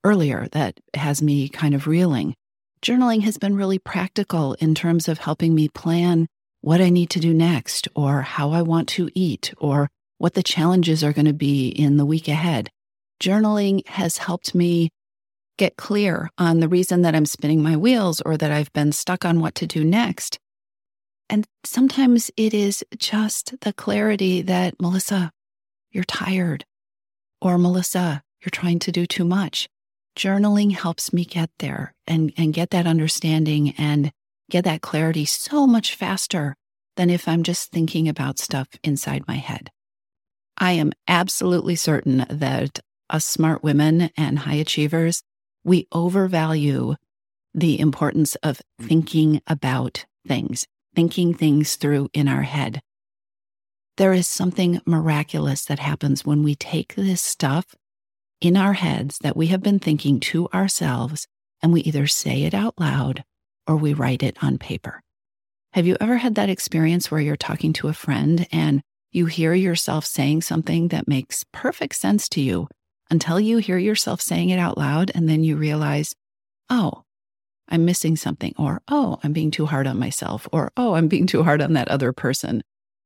earlier 0.04 0.48
that 0.52 0.80
has 0.94 1.24
me 1.24 1.50
kind 1.50 1.74
of 1.74 1.88
reeling. 1.88 2.36
Journaling 2.84 3.22
has 3.22 3.40
been 3.40 3.56
really 3.56 3.80
practical 3.80 4.54
in 4.56 4.76
terms 4.76 5.08
of 5.08 5.18
helping 5.18 5.56
me 5.56 5.70
plan 5.70 6.28
what 6.66 6.82
I 6.82 6.90
need 6.90 7.12
to 7.12 7.20
do 7.20 7.32
next, 7.32 7.88
or 7.94 8.24
how 8.24 8.50
I 8.50 8.64
want 8.64 8.88
to 8.90 9.08
eat, 9.14 9.54
or 9.60 9.88
what 10.18 10.34
the 10.34 10.42
challenges 10.42 11.04
are 11.04 11.14
going 11.14 11.28
to 11.28 11.32
be 11.32 11.68
in 11.70 11.98
the 11.98 12.08
week 12.08 12.28
ahead. 12.28 12.72
Journaling 13.22 13.88
has 13.88 14.18
helped 14.18 14.56
me 14.56 14.90
get 15.60 15.78
clear 15.78 16.32
on 16.40 16.62
the 16.62 16.68
reason 16.68 17.04
that 17.04 17.14
I'm 17.14 17.28
spinning 17.28 17.62
my 17.62 17.78
wheels 17.78 18.20
or 18.22 18.36
that 18.36 18.52
I've 18.52 18.74
been 18.74 18.92
stuck 18.94 19.24
on 19.24 19.42
what 19.42 19.54
to 19.56 19.68
do 19.68 19.84
next. 19.84 20.40
And 21.30 21.46
sometimes 21.64 22.32
it 22.36 22.52
is 22.52 22.84
just 22.98 23.54
the 23.62 23.72
clarity 23.72 24.42
that, 24.42 24.74
Melissa, 24.82 25.32
you're 25.92 26.04
tired, 26.04 26.66
or 27.42 27.60
Melissa, 27.60 28.24
you're 28.42 28.50
trying 28.50 28.80
to 28.80 28.92
do 28.92 29.06
too 29.06 29.24
much. 29.24 29.70
Journaling 30.18 30.76
helps 30.76 31.14
me 31.14 31.26
get 31.26 31.52
there 31.60 31.94
and, 32.08 32.34
and 32.38 32.56
get 32.56 32.72
that 32.72 32.88
understanding 32.88 33.76
and 33.78 34.12
get 34.50 34.64
that 34.66 34.82
clarity 34.82 35.26
so 35.26 35.66
much 35.66 35.96
faster 35.96 36.56
than 36.96 37.10
if 37.10 37.28
I'm 37.28 37.44
just 37.44 37.72
thinking 37.72 38.08
about 38.08 38.40
stuff 38.40 38.68
inside 38.84 39.28
my 39.28 39.36
head. 39.36 39.72
I 40.58 40.74
am 40.74 40.94
absolutely 41.08 41.76
certain 41.76 42.26
that 42.30 42.80
us 43.10 43.26
smart 43.26 43.64
women 43.64 44.10
and 44.18 44.40
high 44.40 44.56
achievers, 44.56 45.22
we 45.64 45.88
overvalue 45.92 46.96
the 47.54 47.80
importance 47.80 48.36
of 48.36 48.62
mm. 48.82 48.88
thinking 48.88 49.42
about 49.48 50.06
things, 50.28 50.66
thinking 50.96 51.34
things 51.34 51.76
through 51.76 52.10
in 52.14 52.28
our 52.28 52.44
head. 52.44 52.82
There 53.98 54.14
is 54.14 54.28
something 54.28 54.82
miraculous 54.86 55.66
that 55.66 55.80
happens 55.80 56.26
when 56.26 56.44
we 56.44 56.56
take 56.56 56.96
this 56.96 57.22
stuff 57.22 57.76
in 58.42 58.58
our 58.58 58.74
heads 58.74 59.20
that 59.20 59.38
we 59.38 59.48
have 59.48 59.64
been 59.64 59.80
thinking 59.80 60.20
to 60.20 60.50
ourselves 60.50 61.28
and 61.62 61.72
we 61.72 61.82
either 61.82 62.06
say 62.08 62.44
it 62.44 62.54
out 62.54 62.74
loud 62.78 63.24
or 63.68 63.76
we 63.76 63.94
write 63.94 64.24
it 64.24 64.38
on 64.42 64.58
paper. 64.58 65.02
Have 65.74 65.86
you 65.86 65.98
ever 66.00 66.18
had 66.18 66.36
that 66.36 66.50
experience 66.50 67.12
where 67.12 67.22
you're 67.22 67.36
talking 67.36 67.74
to 67.74 67.88
a 67.88 67.94
friend 67.94 68.48
and 68.52 68.82
you 69.12 69.26
hear 69.26 69.54
yourself 69.54 70.06
saying 70.06 70.42
something 70.42 70.90
that 70.90 71.08
makes 71.08 71.46
perfect 71.52 71.96
sense 71.96 72.28
to 72.30 72.42
you 72.42 72.68
until 73.10 73.40
you 73.40 73.58
hear 73.58 73.78
yourself 73.78 74.22
saying 74.22 74.50
it 74.50 74.60
out 74.60 74.78
loud 74.78 75.12
and 75.14 75.30
then 75.30 75.44
you 75.44 75.56
realize, 75.56 76.16
oh, 76.70 77.04
I'm 77.68 77.86
missing 77.86 78.16
something, 78.16 78.54
or 78.58 78.82
oh, 78.88 79.20
I'm 79.24 79.34
being 79.34 79.52
too 79.52 79.66
hard 79.66 79.88
on 79.88 79.98
myself, 79.98 80.48
or 80.52 80.72
oh, 80.78 80.94
I'm 80.94 81.08
being 81.08 81.26
too 81.26 81.44
hard 81.44 81.62
on 81.62 81.74
that 81.74 81.88
other 81.88 82.14
person, 82.14 82.62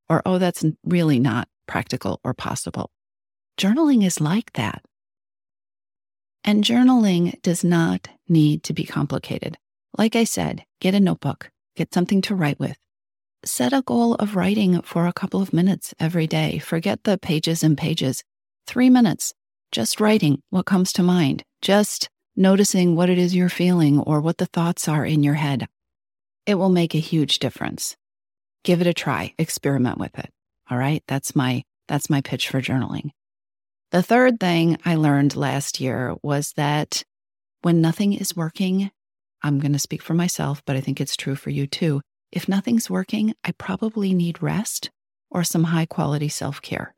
or 0.09 0.21
oh, 0.25 0.37
that's 0.37 0.65
really 0.83 1.19
not 1.19 1.47
practical 1.67 2.19
or 2.23 2.33
possible. 2.33 2.91
Journaling 3.57 4.05
is 4.05 4.19
like 4.19 4.51
that. 4.53 4.81
And 6.43 6.63
journaling 6.63 7.41
does 7.41 7.63
not 7.63 8.07
need 8.27 8.63
to 8.63 8.73
be 8.73 8.83
complicated. 8.85 9.57
Like 9.97 10.15
I 10.15 10.23
said, 10.23 10.63
get 10.79 10.95
a 10.95 10.99
notebook, 10.99 11.51
get 11.75 11.93
something 11.93 12.21
to 12.23 12.35
write 12.35 12.59
with. 12.59 12.77
Set 13.45 13.73
a 13.73 13.81
goal 13.81 14.15
of 14.15 14.35
writing 14.35 14.81
for 14.81 15.07
a 15.07 15.13
couple 15.13 15.41
of 15.41 15.53
minutes 15.53 15.93
every 15.99 16.27
day. 16.27 16.59
Forget 16.59 17.03
the 17.03 17.17
pages 17.17 17.63
and 17.63 17.77
pages. 17.77 18.23
Three 18.67 18.89
minutes, 18.89 19.33
just 19.71 19.99
writing 19.99 20.41
what 20.49 20.65
comes 20.65 20.91
to 20.93 21.03
mind, 21.03 21.43
just 21.61 22.09
noticing 22.35 22.95
what 22.95 23.09
it 23.09 23.17
is 23.17 23.35
you're 23.35 23.49
feeling 23.49 23.99
or 23.99 24.21
what 24.21 24.37
the 24.37 24.45
thoughts 24.45 24.87
are 24.87 25.05
in 25.05 25.23
your 25.23 25.35
head. 25.35 25.67
It 26.45 26.55
will 26.55 26.69
make 26.69 26.95
a 26.95 26.99
huge 26.99 27.39
difference. 27.39 27.95
Give 28.63 28.81
it 28.81 28.87
a 28.87 28.93
try, 28.93 29.33
experiment 29.37 29.97
with 29.97 30.17
it. 30.19 30.29
All 30.69 30.77
right, 30.77 31.03
that's 31.07 31.35
my 31.35 31.63
that's 31.87 32.09
my 32.09 32.21
pitch 32.21 32.49
for 32.49 32.61
journaling. 32.61 33.11
The 33.91 34.03
third 34.03 34.39
thing 34.39 34.77
I 34.85 34.95
learned 34.95 35.35
last 35.35 35.79
year 35.79 36.15
was 36.21 36.53
that 36.57 37.03
when 37.61 37.81
nothing 37.81 38.13
is 38.13 38.35
working, 38.35 38.91
I'm 39.41 39.59
going 39.59 39.73
to 39.73 39.79
speak 39.79 40.01
for 40.01 40.13
myself, 40.13 40.61
but 40.65 40.75
I 40.75 40.81
think 40.81 40.99
it's 40.99 41.15
true 41.15 41.35
for 41.35 41.49
you 41.49 41.67
too. 41.67 42.01
If 42.31 42.47
nothing's 42.47 42.89
working, 42.89 43.33
I 43.43 43.51
probably 43.51 44.13
need 44.13 44.41
rest 44.43 44.89
or 45.31 45.43
some 45.43 45.65
high 45.65 45.85
quality 45.85 46.29
self 46.29 46.61
care. 46.61 46.93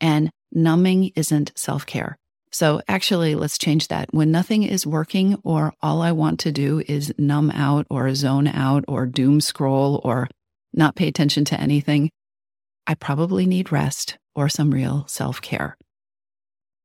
And 0.00 0.30
numbing 0.52 1.12
isn't 1.16 1.52
self 1.56 1.86
care. 1.86 2.16
So 2.50 2.80
actually, 2.88 3.34
let's 3.34 3.58
change 3.58 3.88
that. 3.88 4.08
When 4.12 4.30
nothing 4.30 4.62
is 4.62 4.86
working, 4.86 5.38
or 5.44 5.74
all 5.82 6.00
I 6.00 6.12
want 6.12 6.40
to 6.40 6.52
do 6.52 6.82
is 6.88 7.12
numb 7.18 7.50
out 7.50 7.86
or 7.90 8.14
zone 8.14 8.48
out 8.48 8.84
or 8.88 9.06
doom 9.06 9.40
scroll 9.40 10.00
or 10.04 10.28
not 10.72 10.96
pay 10.96 11.08
attention 11.08 11.44
to 11.46 11.60
anything, 11.60 12.10
I 12.86 12.94
probably 12.94 13.44
need 13.44 13.70
rest 13.70 14.16
or 14.34 14.48
some 14.48 14.70
real 14.70 15.04
self 15.08 15.42
care. 15.42 15.76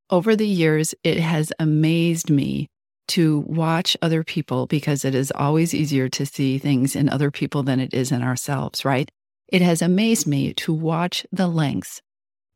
Over 0.09 0.35
the 0.35 0.47
years, 0.47 0.93
it 1.03 1.19
has 1.19 1.53
amazed 1.59 2.29
me 2.29 2.67
to 3.09 3.39
watch 3.41 3.97
other 4.01 4.23
people 4.23 4.65
because 4.65 5.03
it 5.03 5.15
is 5.15 5.31
always 5.35 5.73
easier 5.73 6.09
to 6.09 6.25
see 6.25 6.57
things 6.57 6.95
in 6.95 7.09
other 7.09 7.31
people 7.31 7.63
than 7.63 7.79
it 7.79 7.93
is 7.93 8.11
in 8.11 8.21
ourselves, 8.21 8.85
right? 8.85 9.09
It 9.47 9.61
has 9.61 9.81
amazed 9.81 10.25
me 10.25 10.53
to 10.55 10.73
watch 10.73 11.25
the 11.31 11.47
lengths 11.47 12.01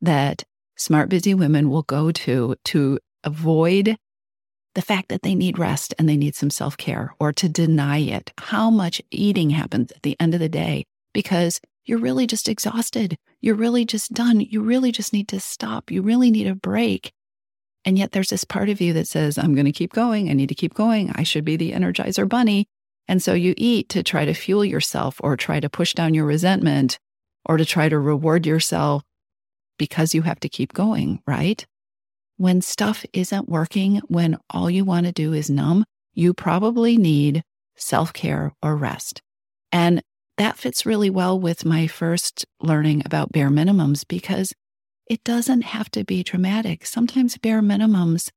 that 0.00 0.44
smart, 0.76 1.08
busy 1.08 1.34
women 1.34 1.70
will 1.70 1.82
go 1.82 2.10
to 2.10 2.56
to 2.64 2.98
avoid 3.24 3.96
the 4.74 4.82
fact 4.82 5.08
that 5.08 5.22
they 5.22 5.34
need 5.34 5.58
rest 5.58 5.94
and 5.98 6.08
they 6.08 6.16
need 6.16 6.34
some 6.34 6.50
self 6.50 6.76
care 6.76 7.14
or 7.18 7.32
to 7.32 7.48
deny 7.48 7.98
it. 7.98 8.32
How 8.38 8.70
much 8.70 9.02
eating 9.10 9.50
happens 9.50 9.92
at 9.92 10.02
the 10.02 10.16
end 10.20 10.34
of 10.34 10.40
the 10.40 10.48
day 10.48 10.84
because 11.12 11.60
you're 11.84 11.98
really 11.98 12.26
just 12.26 12.48
exhausted. 12.48 13.16
You're 13.40 13.54
really 13.54 13.84
just 13.84 14.12
done. 14.12 14.40
You 14.40 14.60
really 14.60 14.92
just 14.92 15.12
need 15.12 15.26
to 15.28 15.40
stop. 15.40 15.90
You 15.90 16.02
really 16.02 16.30
need 16.30 16.46
a 16.46 16.54
break. 16.54 17.12
And 17.88 17.96
yet 17.98 18.12
there's 18.12 18.28
this 18.28 18.44
part 18.44 18.68
of 18.68 18.82
you 18.82 18.92
that 18.92 19.08
says, 19.08 19.38
I'm 19.38 19.54
going 19.54 19.64
to 19.64 19.72
keep 19.72 19.94
going. 19.94 20.28
I 20.28 20.34
need 20.34 20.50
to 20.50 20.54
keep 20.54 20.74
going. 20.74 21.10
I 21.14 21.22
should 21.22 21.42
be 21.42 21.56
the 21.56 21.72
energizer 21.72 22.28
bunny. 22.28 22.66
And 23.08 23.22
so 23.22 23.32
you 23.32 23.54
eat 23.56 23.88
to 23.88 24.02
try 24.02 24.26
to 24.26 24.34
fuel 24.34 24.62
yourself 24.62 25.18
or 25.24 25.38
try 25.38 25.58
to 25.58 25.70
push 25.70 25.94
down 25.94 26.12
your 26.12 26.26
resentment 26.26 26.98
or 27.46 27.56
to 27.56 27.64
try 27.64 27.88
to 27.88 27.98
reward 27.98 28.44
yourself 28.46 29.04
because 29.78 30.12
you 30.12 30.20
have 30.20 30.38
to 30.40 30.50
keep 30.50 30.74
going, 30.74 31.22
right? 31.26 31.64
When 32.36 32.60
stuff 32.60 33.06
isn't 33.14 33.48
working, 33.48 34.02
when 34.08 34.36
all 34.50 34.68
you 34.68 34.84
want 34.84 35.06
to 35.06 35.12
do 35.12 35.32
is 35.32 35.48
numb, 35.48 35.86
you 36.12 36.34
probably 36.34 36.98
need 36.98 37.42
self 37.74 38.12
care 38.12 38.52
or 38.62 38.76
rest. 38.76 39.22
And 39.72 40.02
that 40.36 40.58
fits 40.58 40.84
really 40.84 41.08
well 41.08 41.40
with 41.40 41.64
my 41.64 41.86
first 41.86 42.44
learning 42.60 43.00
about 43.06 43.32
bare 43.32 43.48
minimums 43.48 44.06
because 44.06 44.52
it 45.08 45.24
doesn't 45.24 45.62
have 45.62 45.90
to 45.92 46.04
be 46.04 46.22
dramatic. 46.22 46.86
Sometimes 46.86 47.38
bare 47.38 47.62
minimums 47.62 48.30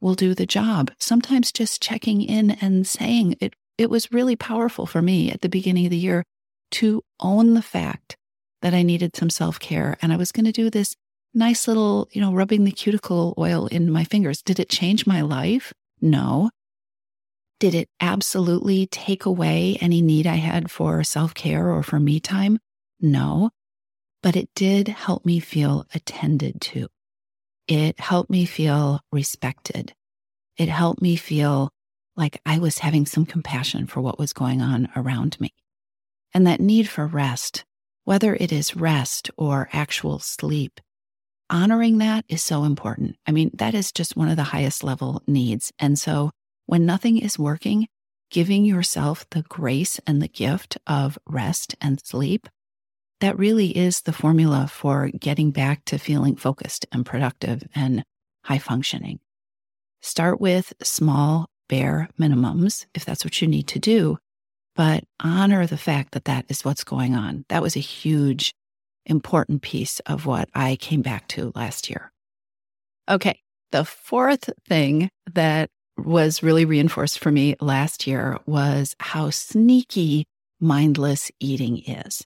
will 0.00 0.14
do 0.14 0.34
the 0.34 0.46
job. 0.46 0.90
Sometimes 0.98 1.52
just 1.52 1.82
checking 1.82 2.22
in 2.22 2.52
and 2.52 2.86
saying 2.86 3.36
it, 3.40 3.54
it 3.78 3.90
was 3.90 4.12
really 4.12 4.36
powerful 4.36 4.86
for 4.86 5.02
me 5.02 5.30
at 5.30 5.40
the 5.40 5.48
beginning 5.48 5.86
of 5.86 5.90
the 5.90 5.96
year 5.96 6.24
to 6.72 7.02
own 7.20 7.54
the 7.54 7.62
fact 7.62 8.16
that 8.62 8.74
I 8.74 8.82
needed 8.82 9.16
some 9.16 9.30
self 9.30 9.58
care. 9.58 9.96
And 10.02 10.12
I 10.12 10.16
was 10.16 10.32
going 10.32 10.46
to 10.46 10.52
do 10.52 10.70
this 10.70 10.94
nice 11.34 11.66
little, 11.66 12.08
you 12.12 12.20
know, 12.20 12.32
rubbing 12.32 12.64
the 12.64 12.72
cuticle 12.72 13.34
oil 13.38 13.66
in 13.66 13.90
my 13.90 14.04
fingers. 14.04 14.42
Did 14.42 14.58
it 14.58 14.68
change 14.68 15.06
my 15.06 15.20
life? 15.20 15.72
No. 16.00 16.50
Did 17.60 17.74
it 17.74 17.88
absolutely 18.00 18.86
take 18.86 19.24
away 19.24 19.78
any 19.80 20.02
need 20.02 20.26
I 20.26 20.36
had 20.36 20.70
for 20.70 21.04
self 21.04 21.34
care 21.34 21.70
or 21.70 21.82
for 21.82 22.00
me 22.00 22.20
time? 22.20 22.58
No. 23.00 23.50
But 24.22 24.36
it 24.36 24.48
did 24.54 24.88
help 24.88 25.24
me 25.26 25.40
feel 25.40 25.86
attended 25.94 26.60
to. 26.60 26.88
It 27.66 27.98
helped 28.00 28.30
me 28.30 28.44
feel 28.44 29.00
respected. 29.10 29.94
It 30.56 30.68
helped 30.68 31.02
me 31.02 31.16
feel 31.16 31.70
like 32.16 32.40
I 32.44 32.58
was 32.58 32.78
having 32.78 33.06
some 33.06 33.26
compassion 33.26 33.86
for 33.86 34.00
what 34.00 34.18
was 34.18 34.32
going 34.32 34.60
on 34.60 34.88
around 34.94 35.40
me. 35.40 35.54
And 36.34 36.46
that 36.46 36.60
need 36.60 36.88
for 36.88 37.06
rest, 37.06 37.64
whether 38.04 38.34
it 38.34 38.52
is 38.52 38.76
rest 38.76 39.30
or 39.36 39.68
actual 39.72 40.18
sleep, 40.18 40.80
honoring 41.48 41.98
that 41.98 42.24
is 42.28 42.42
so 42.42 42.64
important. 42.64 43.16
I 43.26 43.32
mean, 43.32 43.50
that 43.54 43.74
is 43.74 43.92
just 43.92 44.16
one 44.16 44.28
of 44.28 44.36
the 44.36 44.42
highest 44.42 44.84
level 44.84 45.22
needs. 45.26 45.72
And 45.78 45.98
so 45.98 46.30
when 46.66 46.86
nothing 46.86 47.18
is 47.18 47.38
working, 47.38 47.88
giving 48.30 48.64
yourself 48.64 49.26
the 49.30 49.42
grace 49.42 50.00
and 50.06 50.20
the 50.22 50.28
gift 50.28 50.78
of 50.86 51.18
rest 51.26 51.74
and 51.80 52.00
sleep, 52.04 52.48
that 53.22 53.38
really 53.38 53.68
is 53.76 54.00
the 54.00 54.12
formula 54.12 54.66
for 54.66 55.08
getting 55.08 55.52
back 55.52 55.84
to 55.84 55.96
feeling 55.96 56.34
focused 56.34 56.86
and 56.90 57.06
productive 57.06 57.62
and 57.72 58.02
high 58.44 58.58
functioning. 58.58 59.20
Start 60.00 60.40
with 60.40 60.72
small, 60.82 61.46
bare 61.68 62.08
minimums 62.18 62.86
if 62.96 63.04
that's 63.04 63.24
what 63.24 63.40
you 63.40 63.46
need 63.46 63.68
to 63.68 63.78
do, 63.78 64.18
but 64.74 65.04
honor 65.20 65.68
the 65.68 65.76
fact 65.76 66.12
that 66.12 66.24
that 66.24 66.46
is 66.48 66.64
what's 66.64 66.82
going 66.82 67.14
on. 67.14 67.44
That 67.48 67.62
was 67.62 67.76
a 67.76 67.80
huge, 67.80 68.52
important 69.06 69.62
piece 69.62 70.00
of 70.00 70.26
what 70.26 70.48
I 70.52 70.74
came 70.74 71.00
back 71.02 71.28
to 71.28 71.52
last 71.54 71.88
year. 71.88 72.10
Okay. 73.08 73.38
The 73.70 73.84
fourth 73.84 74.50
thing 74.68 75.08
that 75.32 75.70
was 75.96 76.42
really 76.42 76.64
reinforced 76.64 77.20
for 77.20 77.30
me 77.30 77.54
last 77.60 78.04
year 78.08 78.38
was 78.46 78.96
how 78.98 79.30
sneaky 79.30 80.24
mindless 80.60 81.30
eating 81.38 81.78
is. 81.86 82.24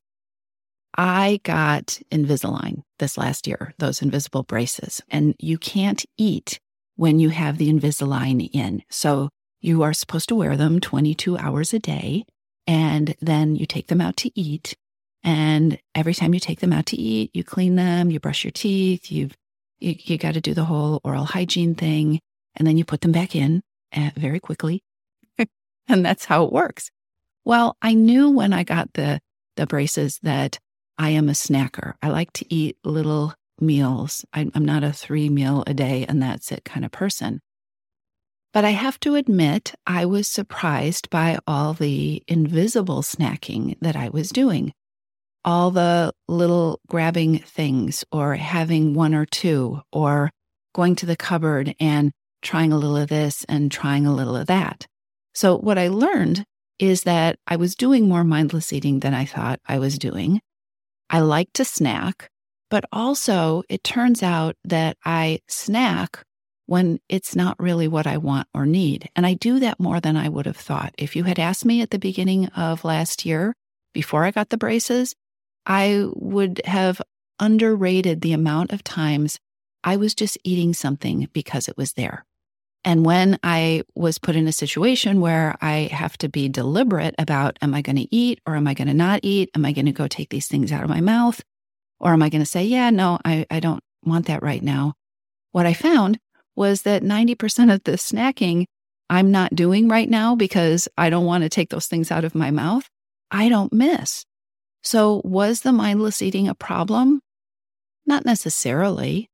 I 0.96 1.40
got 1.42 2.00
Invisalign 2.10 2.82
this 2.98 3.18
last 3.18 3.46
year, 3.46 3.74
those 3.78 4.00
invisible 4.00 4.42
braces, 4.42 5.02
and 5.10 5.34
you 5.38 5.58
can't 5.58 6.04
eat 6.16 6.58
when 6.96 7.18
you 7.20 7.28
have 7.28 7.58
the 7.58 7.70
Invisalign 7.70 8.48
in. 8.52 8.82
So 8.88 9.28
you 9.60 9.82
are 9.82 9.92
supposed 9.92 10.28
to 10.30 10.34
wear 10.34 10.56
them 10.56 10.80
22 10.80 11.36
hours 11.36 11.74
a 11.74 11.78
day, 11.78 12.24
and 12.66 13.14
then 13.20 13.56
you 13.56 13.66
take 13.66 13.88
them 13.88 14.00
out 14.00 14.16
to 14.18 14.30
eat. 14.38 14.74
And 15.22 15.78
every 15.94 16.14
time 16.14 16.32
you 16.32 16.40
take 16.40 16.60
them 16.60 16.72
out 16.72 16.86
to 16.86 16.96
eat, 16.96 17.30
you 17.34 17.44
clean 17.44 17.76
them, 17.76 18.10
you 18.10 18.18
brush 18.18 18.44
your 18.44 18.52
teeth, 18.52 19.10
you've, 19.12 19.36
you, 19.78 19.96
you 19.98 20.16
got 20.16 20.34
to 20.34 20.40
do 20.40 20.54
the 20.54 20.64
whole 20.64 21.00
oral 21.04 21.24
hygiene 21.24 21.74
thing, 21.74 22.20
and 22.54 22.66
then 22.66 22.78
you 22.78 22.84
put 22.84 23.02
them 23.02 23.12
back 23.12 23.36
in 23.36 23.62
uh, 23.94 24.10
very 24.16 24.40
quickly. 24.40 24.82
and 25.88 26.06
that's 26.06 26.24
how 26.24 26.44
it 26.44 26.52
works. 26.52 26.90
Well, 27.44 27.76
I 27.82 27.92
knew 27.92 28.30
when 28.30 28.52
I 28.52 28.64
got 28.64 28.94
the, 28.94 29.20
the 29.56 29.66
braces 29.66 30.18
that 30.22 30.58
I 30.98 31.10
am 31.10 31.28
a 31.28 31.32
snacker. 31.32 31.94
I 32.02 32.08
like 32.08 32.32
to 32.34 32.54
eat 32.54 32.78
little 32.84 33.34
meals. 33.60 34.24
I'm 34.32 34.50
not 34.54 34.84
a 34.84 34.92
three 34.92 35.28
meal 35.28 35.64
a 35.66 35.74
day 35.74 36.04
and 36.08 36.22
that's 36.22 36.52
it 36.52 36.64
kind 36.64 36.84
of 36.84 36.92
person. 36.92 37.40
But 38.52 38.64
I 38.64 38.70
have 38.70 38.98
to 39.00 39.16
admit, 39.16 39.74
I 39.86 40.06
was 40.06 40.28
surprised 40.28 41.10
by 41.10 41.38
all 41.46 41.74
the 41.74 42.22
invisible 42.26 43.02
snacking 43.02 43.76
that 43.82 43.96
I 43.96 44.08
was 44.08 44.30
doing. 44.30 44.72
All 45.44 45.70
the 45.70 46.12
little 46.26 46.80
grabbing 46.88 47.40
things, 47.40 48.02
or 48.10 48.34
having 48.36 48.94
one 48.94 49.14
or 49.14 49.26
two, 49.26 49.82
or 49.92 50.30
going 50.74 50.96
to 50.96 51.06
the 51.06 51.16
cupboard 51.16 51.74
and 51.78 52.12
trying 52.40 52.72
a 52.72 52.78
little 52.78 52.96
of 52.96 53.08
this 53.08 53.44
and 53.48 53.70
trying 53.70 54.06
a 54.06 54.14
little 54.14 54.36
of 54.36 54.46
that. 54.46 54.86
So, 55.34 55.56
what 55.58 55.78
I 55.78 55.88
learned 55.88 56.46
is 56.78 57.02
that 57.02 57.38
I 57.46 57.56
was 57.56 57.74
doing 57.74 58.08
more 58.08 58.24
mindless 58.24 58.72
eating 58.72 59.00
than 59.00 59.12
I 59.12 59.26
thought 59.26 59.60
I 59.66 59.78
was 59.78 59.98
doing. 59.98 60.40
I 61.08 61.20
like 61.20 61.52
to 61.54 61.64
snack, 61.64 62.30
but 62.70 62.84
also 62.92 63.62
it 63.68 63.84
turns 63.84 64.22
out 64.22 64.56
that 64.64 64.96
I 65.04 65.40
snack 65.48 66.24
when 66.66 66.98
it's 67.08 67.36
not 67.36 67.58
really 67.60 67.86
what 67.88 68.06
I 68.06 68.16
want 68.16 68.48
or 68.52 68.66
need. 68.66 69.08
And 69.14 69.24
I 69.24 69.34
do 69.34 69.60
that 69.60 69.78
more 69.80 70.00
than 70.00 70.16
I 70.16 70.28
would 70.28 70.46
have 70.46 70.56
thought. 70.56 70.94
If 70.98 71.14
you 71.14 71.24
had 71.24 71.38
asked 71.38 71.64
me 71.64 71.80
at 71.80 71.90
the 71.90 71.98
beginning 71.98 72.46
of 72.48 72.84
last 72.84 73.24
year, 73.24 73.54
before 73.94 74.24
I 74.24 74.32
got 74.32 74.50
the 74.50 74.58
braces, 74.58 75.14
I 75.64 76.06
would 76.14 76.60
have 76.64 77.00
underrated 77.38 78.20
the 78.20 78.32
amount 78.32 78.72
of 78.72 78.82
times 78.82 79.38
I 79.84 79.96
was 79.96 80.14
just 80.14 80.36
eating 80.42 80.74
something 80.74 81.28
because 81.32 81.68
it 81.68 81.76
was 81.76 81.92
there. 81.92 82.25
And 82.86 83.04
when 83.04 83.36
I 83.42 83.82
was 83.96 84.18
put 84.18 84.36
in 84.36 84.46
a 84.46 84.52
situation 84.52 85.20
where 85.20 85.56
I 85.60 85.90
have 85.90 86.16
to 86.18 86.28
be 86.28 86.48
deliberate 86.48 87.16
about, 87.18 87.58
am 87.60 87.74
I 87.74 87.82
going 87.82 87.96
to 87.96 88.14
eat 88.14 88.40
or 88.46 88.54
am 88.54 88.68
I 88.68 88.74
going 88.74 88.86
to 88.86 88.94
not 88.94 89.18
eat? 89.24 89.50
Am 89.56 89.64
I 89.64 89.72
going 89.72 89.86
to 89.86 89.92
go 89.92 90.06
take 90.06 90.28
these 90.30 90.46
things 90.46 90.70
out 90.70 90.84
of 90.84 90.88
my 90.88 91.00
mouth? 91.00 91.42
Or 91.98 92.12
am 92.12 92.22
I 92.22 92.28
going 92.28 92.42
to 92.42 92.46
say, 92.46 92.64
yeah, 92.64 92.90
no, 92.90 93.18
I, 93.24 93.44
I 93.50 93.58
don't 93.58 93.82
want 94.04 94.26
that 94.26 94.40
right 94.40 94.62
now? 94.62 94.94
What 95.50 95.66
I 95.66 95.74
found 95.74 96.20
was 96.54 96.82
that 96.82 97.02
90% 97.02 97.74
of 97.74 97.82
the 97.82 97.92
snacking 97.92 98.66
I'm 99.10 99.32
not 99.32 99.56
doing 99.56 99.88
right 99.88 100.08
now 100.08 100.36
because 100.36 100.86
I 100.96 101.10
don't 101.10 101.26
want 101.26 101.42
to 101.42 101.48
take 101.48 101.70
those 101.70 101.86
things 101.86 102.12
out 102.12 102.24
of 102.24 102.36
my 102.36 102.52
mouth, 102.52 102.88
I 103.32 103.48
don't 103.48 103.72
miss. 103.72 104.24
So, 104.82 105.20
was 105.24 105.62
the 105.62 105.72
mindless 105.72 106.22
eating 106.22 106.46
a 106.46 106.54
problem? 106.54 107.20
Not 108.04 108.24
necessarily. 108.24 109.28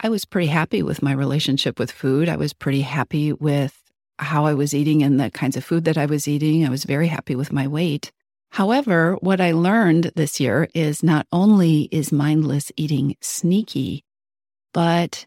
I 0.00 0.10
was 0.10 0.26
pretty 0.26 0.48
happy 0.48 0.82
with 0.82 1.02
my 1.02 1.12
relationship 1.12 1.78
with 1.78 1.90
food. 1.90 2.28
I 2.28 2.36
was 2.36 2.52
pretty 2.52 2.82
happy 2.82 3.32
with 3.32 3.82
how 4.18 4.44
I 4.44 4.52
was 4.52 4.74
eating 4.74 5.02
and 5.02 5.18
the 5.18 5.30
kinds 5.30 5.56
of 5.56 5.64
food 5.64 5.84
that 5.84 5.96
I 5.96 6.06
was 6.06 6.28
eating. 6.28 6.66
I 6.66 6.70
was 6.70 6.84
very 6.84 7.08
happy 7.08 7.34
with 7.34 7.52
my 7.52 7.66
weight. 7.66 8.12
However, 8.50 9.16
what 9.20 9.40
I 9.40 9.52
learned 9.52 10.12
this 10.14 10.38
year 10.38 10.68
is 10.74 11.02
not 11.02 11.26
only 11.32 11.88
is 11.90 12.12
mindless 12.12 12.70
eating 12.76 13.16
sneaky, 13.20 14.04
but 14.72 15.26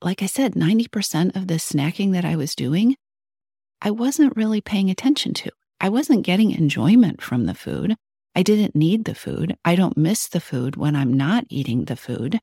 like 0.00 0.22
I 0.22 0.26
said, 0.26 0.54
90% 0.54 1.34
of 1.34 1.48
the 1.48 1.54
snacking 1.54 2.12
that 2.12 2.24
I 2.24 2.36
was 2.36 2.54
doing, 2.54 2.96
I 3.82 3.90
wasn't 3.90 4.36
really 4.36 4.60
paying 4.60 4.90
attention 4.90 5.34
to. 5.34 5.50
I 5.80 5.88
wasn't 5.88 6.24
getting 6.24 6.52
enjoyment 6.52 7.20
from 7.20 7.46
the 7.46 7.54
food. 7.54 7.96
I 8.34 8.42
didn't 8.42 8.76
need 8.76 9.04
the 9.04 9.14
food. 9.14 9.56
I 9.64 9.74
don't 9.74 9.96
miss 9.96 10.28
the 10.28 10.40
food 10.40 10.76
when 10.76 10.94
I'm 10.94 11.12
not 11.12 11.44
eating 11.48 11.84
the 11.84 11.96
food 11.96 12.40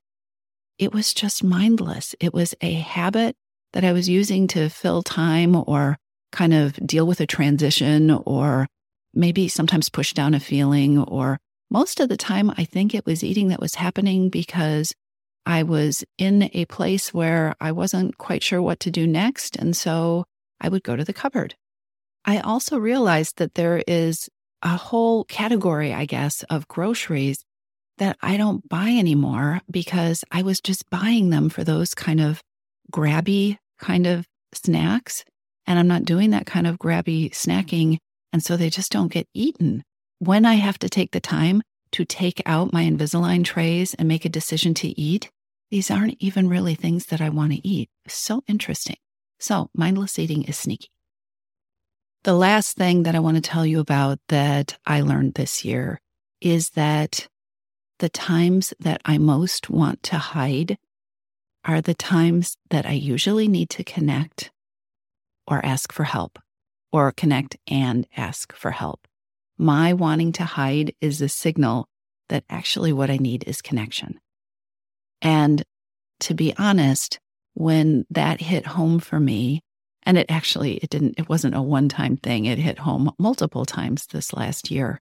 it 0.78 0.94
was 0.94 1.14
just 1.14 1.44
mindless. 1.44 2.16
It 2.20 2.34
was 2.34 2.56
a 2.62 2.74
habit 2.74 3.36
that 3.74 3.84
I 3.84 3.94
was 3.94 4.10
using 4.10 4.48
to 4.48 4.70
fill 4.70 5.04
time 5.04 5.56
or 5.56 5.98
kind 6.32 6.54
of 6.54 6.76
deal 6.86 7.06
with 7.06 7.22
a 7.22 7.28
transition 7.28 8.12
or 8.12 8.68
maybe 9.14 9.48
sometimes 9.48 9.90
push 9.90 10.14
down 10.14 10.34
a 10.34 10.40
feeling. 10.40 10.98
Or 10.98 11.38
most 11.70 12.00
of 12.00 12.10
the 12.10 12.18
time, 12.18 12.52
I 12.58 12.66
think 12.66 12.94
it 12.94 13.06
was 13.06 13.24
eating 13.24 13.50
that 13.50 13.62
was 13.62 13.76
happening 13.76 14.30
because 14.30 14.94
I 15.46 15.64
was 15.64 16.04
in 16.18 16.50
a 16.54 16.66
place 16.66 17.14
where 17.14 17.56
I 17.60 17.72
wasn't 17.72 18.18
quite 18.18 18.44
sure 18.44 18.62
what 18.62 18.80
to 18.82 18.92
do 18.92 19.08
next. 19.08 19.56
And 19.56 19.76
so 19.76 20.26
I 20.60 20.70
would 20.70 20.84
go 20.84 20.96
to 20.96 21.04
the 21.04 21.14
cupboard. 21.14 21.56
I 22.26 22.40
also 22.40 22.78
realized 22.78 23.38
that 23.38 23.56
there 23.56 23.84
is 23.88 24.30
a 24.62 24.78
whole 24.78 25.24
category, 25.26 25.92
I 25.94 26.06
guess, 26.06 26.44
of 26.44 26.68
groceries 26.68 27.44
that 27.98 28.18
I 28.22 28.38
don't 28.38 28.68
buy 28.68 28.90
anymore 28.90 29.62
because 29.70 30.24
I 30.32 30.42
was 30.42 30.60
just 30.60 30.90
buying 30.90 31.30
them 31.30 31.50
for 31.50 31.64
those 31.64 31.94
kind 31.94 32.20
of 32.20 32.42
grabby 32.92 33.58
kind 33.80 34.08
of 34.08 34.26
snacks. 34.54 35.24
And 35.68 35.78
I'm 35.78 35.88
not 35.88 36.06
doing 36.06 36.32
that 36.32 36.46
kind 36.46 36.68
of 36.68 36.80
grabby 36.80 37.32
snacking. 37.32 37.98
And 38.34 38.44
so 38.44 38.58
they 38.58 38.70
just 38.70 38.92
don't 38.92 39.12
get 39.12 39.28
eaten. 39.34 39.84
When 40.20 40.46
I 40.46 40.56
have 40.56 40.80
to 40.80 40.90
take 40.90 41.12
the 41.12 41.20
time 41.20 41.62
to 41.92 42.06
take 42.06 42.42
out 42.46 42.74
my 42.74 42.84
Invisalign 42.84 43.44
trays 43.44 43.94
and 43.94 44.08
make 44.08 44.26
a 44.26 44.30
decision 44.30 44.74
to 44.76 45.00
eat, 45.00 45.30
these 45.70 45.92
aren't 45.92 46.18
even 46.20 46.50
really 46.50 46.76
things 46.76 47.08
that 47.08 47.22
I 47.22 47.30
want 47.30 47.54
to 47.54 47.68
eat. 47.68 47.90
So 48.08 48.44
interesting. 48.48 48.98
So 49.40 49.70
mindless 49.74 50.20
eating 50.20 50.44
is 50.44 50.58
sneaky. 50.58 50.90
The 52.24 52.34
last 52.36 52.78
thing 52.78 53.04
that 53.04 53.16
I 53.16 53.20
want 53.20 53.38
to 53.38 53.42
tell 53.42 53.66
you 53.66 53.80
about 53.80 54.20
that 54.28 54.78
I 54.86 55.02
learned 55.02 55.34
this 55.34 55.66
year 55.66 56.00
is 56.40 56.70
that 56.72 57.28
the 58.02 58.10
times 58.10 58.74
that 58.80 59.00
I 59.06 59.20
most 59.20 59.70
want 59.70 60.02
to 60.04 60.18
hide 60.18 60.80
are 61.64 61.82
the 61.82 61.94
times 61.94 62.58
that 62.72 62.88
I 62.88 62.94
usually 62.94 63.48
need 63.48 63.70
to 63.70 63.84
connect 63.84 64.50
or 65.46 65.64
ask 65.64 65.94
for 65.94 66.04
help, 66.04 66.40
or 66.92 67.12
connect 67.12 67.58
and 67.68 68.08
ask 68.18 68.54
for 68.54 68.72
help. 68.72 69.08
My 69.56 69.94
wanting 69.94 70.32
to 70.34 70.44
hide 70.44 70.96
is 71.00 71.22
a 71.22 71.30
signal 71.30 71.88
that 72.30 72.44
actually 72.50 72.92
what 72.92 73.12
I 73.12 73.18
need 73.18 73.44
is 73.46 73.62
connection. 73.62 74.20
And 75.22 75.62
to 76.22 76.34
be 76.34 76.56
honest, 76.58 77.20
when 77.54 78.06
that 78.10 78.42
hit 78.42 78.66
home 78.66 79.00
for 79.00 79.20
me, 79.20 79.62
and 80.04 80.18
it 80.18 80.26
actually 80.32 80.78
it 80.78 80.90
didn't 80.90 81.20
it 81.20 81.30
wasn't 81.30 81.54
a 81.54 81.62
one 81.62 81.88
time 81.88 82.18
thing, 82.18 82.46
it 82.46 82.58
hit 82.58 82.80
home 82.80 83.12
multiple 83.20 83.66
times 83.66 84.08
this 84.08 84.34
last 84.34 84.72
year 84.72 85.00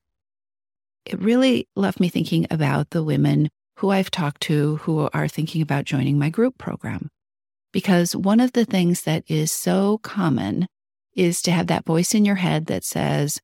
it 1.05 1.21
really 1.21 1.67
left 1.75 1.99
me 1.99 2.09
thinking 2.09 2.47
about 2.51 2.91
the 2.91 3.03
women 3.03 3.49
who 3.77 3.89
I've 3.89 4.11
talked 4.11 4.41
to 4.41 4.77
who 4.77 5.09
are 5.13 5.27
thinking 5.27 5.61
about 5.61 5.85
joining 5.85 6.19
my 6.19 6.29
group 6.29 6.57
program. 6.57 7.09
Because 7.71 8.15
one 8.15 8.39
of 8.39 8.53
the 8.53 8.65
things 8.65 9.01
that 9.03 9.23
is 9.27 9.51
so 9.51 9.97
common 9.99 10.67
is 11.15 11.41
to 11.43 11.51
have 11.51 11.67
that 11.67 11.85
voice 11.85 12.13
in 12.13 12.25
your 12.25 12.35
head 12.35 12.67
that 12.67 12.83
says, 12.83 13.39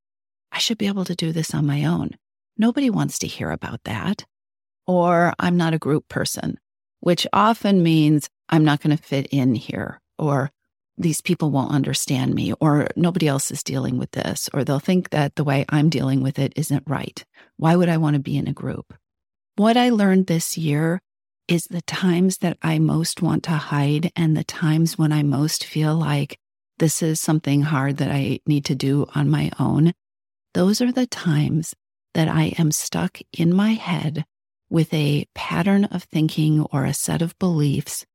I 0.51 0.59
should 0.59 0.77
be 0.77 0.87
able 0.87 1.05
to 1.05 1.15
do 1.15 1.31
this 1.31 1.53
on 1.53 1.65
my 1.65 1.85
own. 1.85 2.11
Nobody 2.57 2.89
wants 2.89 3.19
to 3.19 3.27
hear 3.27 3.51
about 3.51 3.81
that. 3.85 4.25
or 4.87 5.33
I'm 5.37 5.57
not 5.57 5.73
a 5.73 5.79
group 5.79 6.07
person, 6.07 6.57
which 7.01 7.27
often 7.33 7.83
means 7.83 8.29
I'm 8.49 8.63
not 8.63 8.81
going 8.81 8.95
to 8.95 9.03
fit 9.03 9.27
in 9.27 9.55
here, 9.55 9.99
or 10.17 10.49
these 10.97 11.21
people 11.21 11.51
won't 11.51 11.73
understand 11.73 12.33
me, 12.33 12.53
or 12.59 12.87
nobody 12.95 13.27
else 13.27 13.51
is 13.51 13.63
dealing 13.63 13.97
with 13.97 14.11
this, 14.11 14.49
or 14.53 14.63
they'll 14.63 14.79
think 14.79 15.11
that 15.11 15.35
the 15.35 15.43
way 15.43 15.65
I'm 15.69 15.89
dealing 15.89 16.23
with 16.23 16.39
it 16.39 16.53
isn't 16.55 16.83
right. 16.87 17.23
Why 17.57 17.75
would 17.75 17.89
I 17.89 17.97
want 17.97 18.15
to 18.15 18.19
be 18.19 18.37
in 18.37 18.47
a 18.47 18.53
group? 18.53 18.93
What 19.55 19.77
I 19.77 19.89
learned 19.89 20.27
this 20.27 20.57
year 20.57 21.01
is 21.47 21.65
the 21.65 21.81
times 21.83 22.39
that 22.39 22.57
I 22.61 22.79
most 22.79 23.21
want 23.21 23.43
to 23.43 23.51
hide 23.51 24.11
and 24.15 24.35
the 24.35 24.43
times 24.43 24.97
when 24.97 25.11
I 25.11 25.23
most 25.23 25.63
feel 25.63 25.95
like 25.95 26.39
this 26.79 27.01
is 27.01 27.19
something 27.19 27.61
hard 27.61 27.97
that 27.97 28.11
I 28.11 28.39
need 28.45 28.65
to 28.65 28.75
do 28.75 29.07
on 29.15 29.29
my 29.29 29.51
own. 29.59 29.93
Those 30.53 30.81
are 30.81 30.91
the 30.91 31.07
times 31.07 31.73
that 32.13 32.27
I 32.27 32.53
am 32.57 32.71
stuck 32.71 33.19
in 33.37 33.55
my 33.55 33.73
head 33.73 34.25
with 34.69 34.93
a 34.93 35.25
pattern 35.33 35.85
of 35.85 36.03
thinking 36.03 36.61
or 36.71 36.85
a 36.85 36.93
set 36.93 37.21
of 37.21 37.37
beliefs 37.39 38.05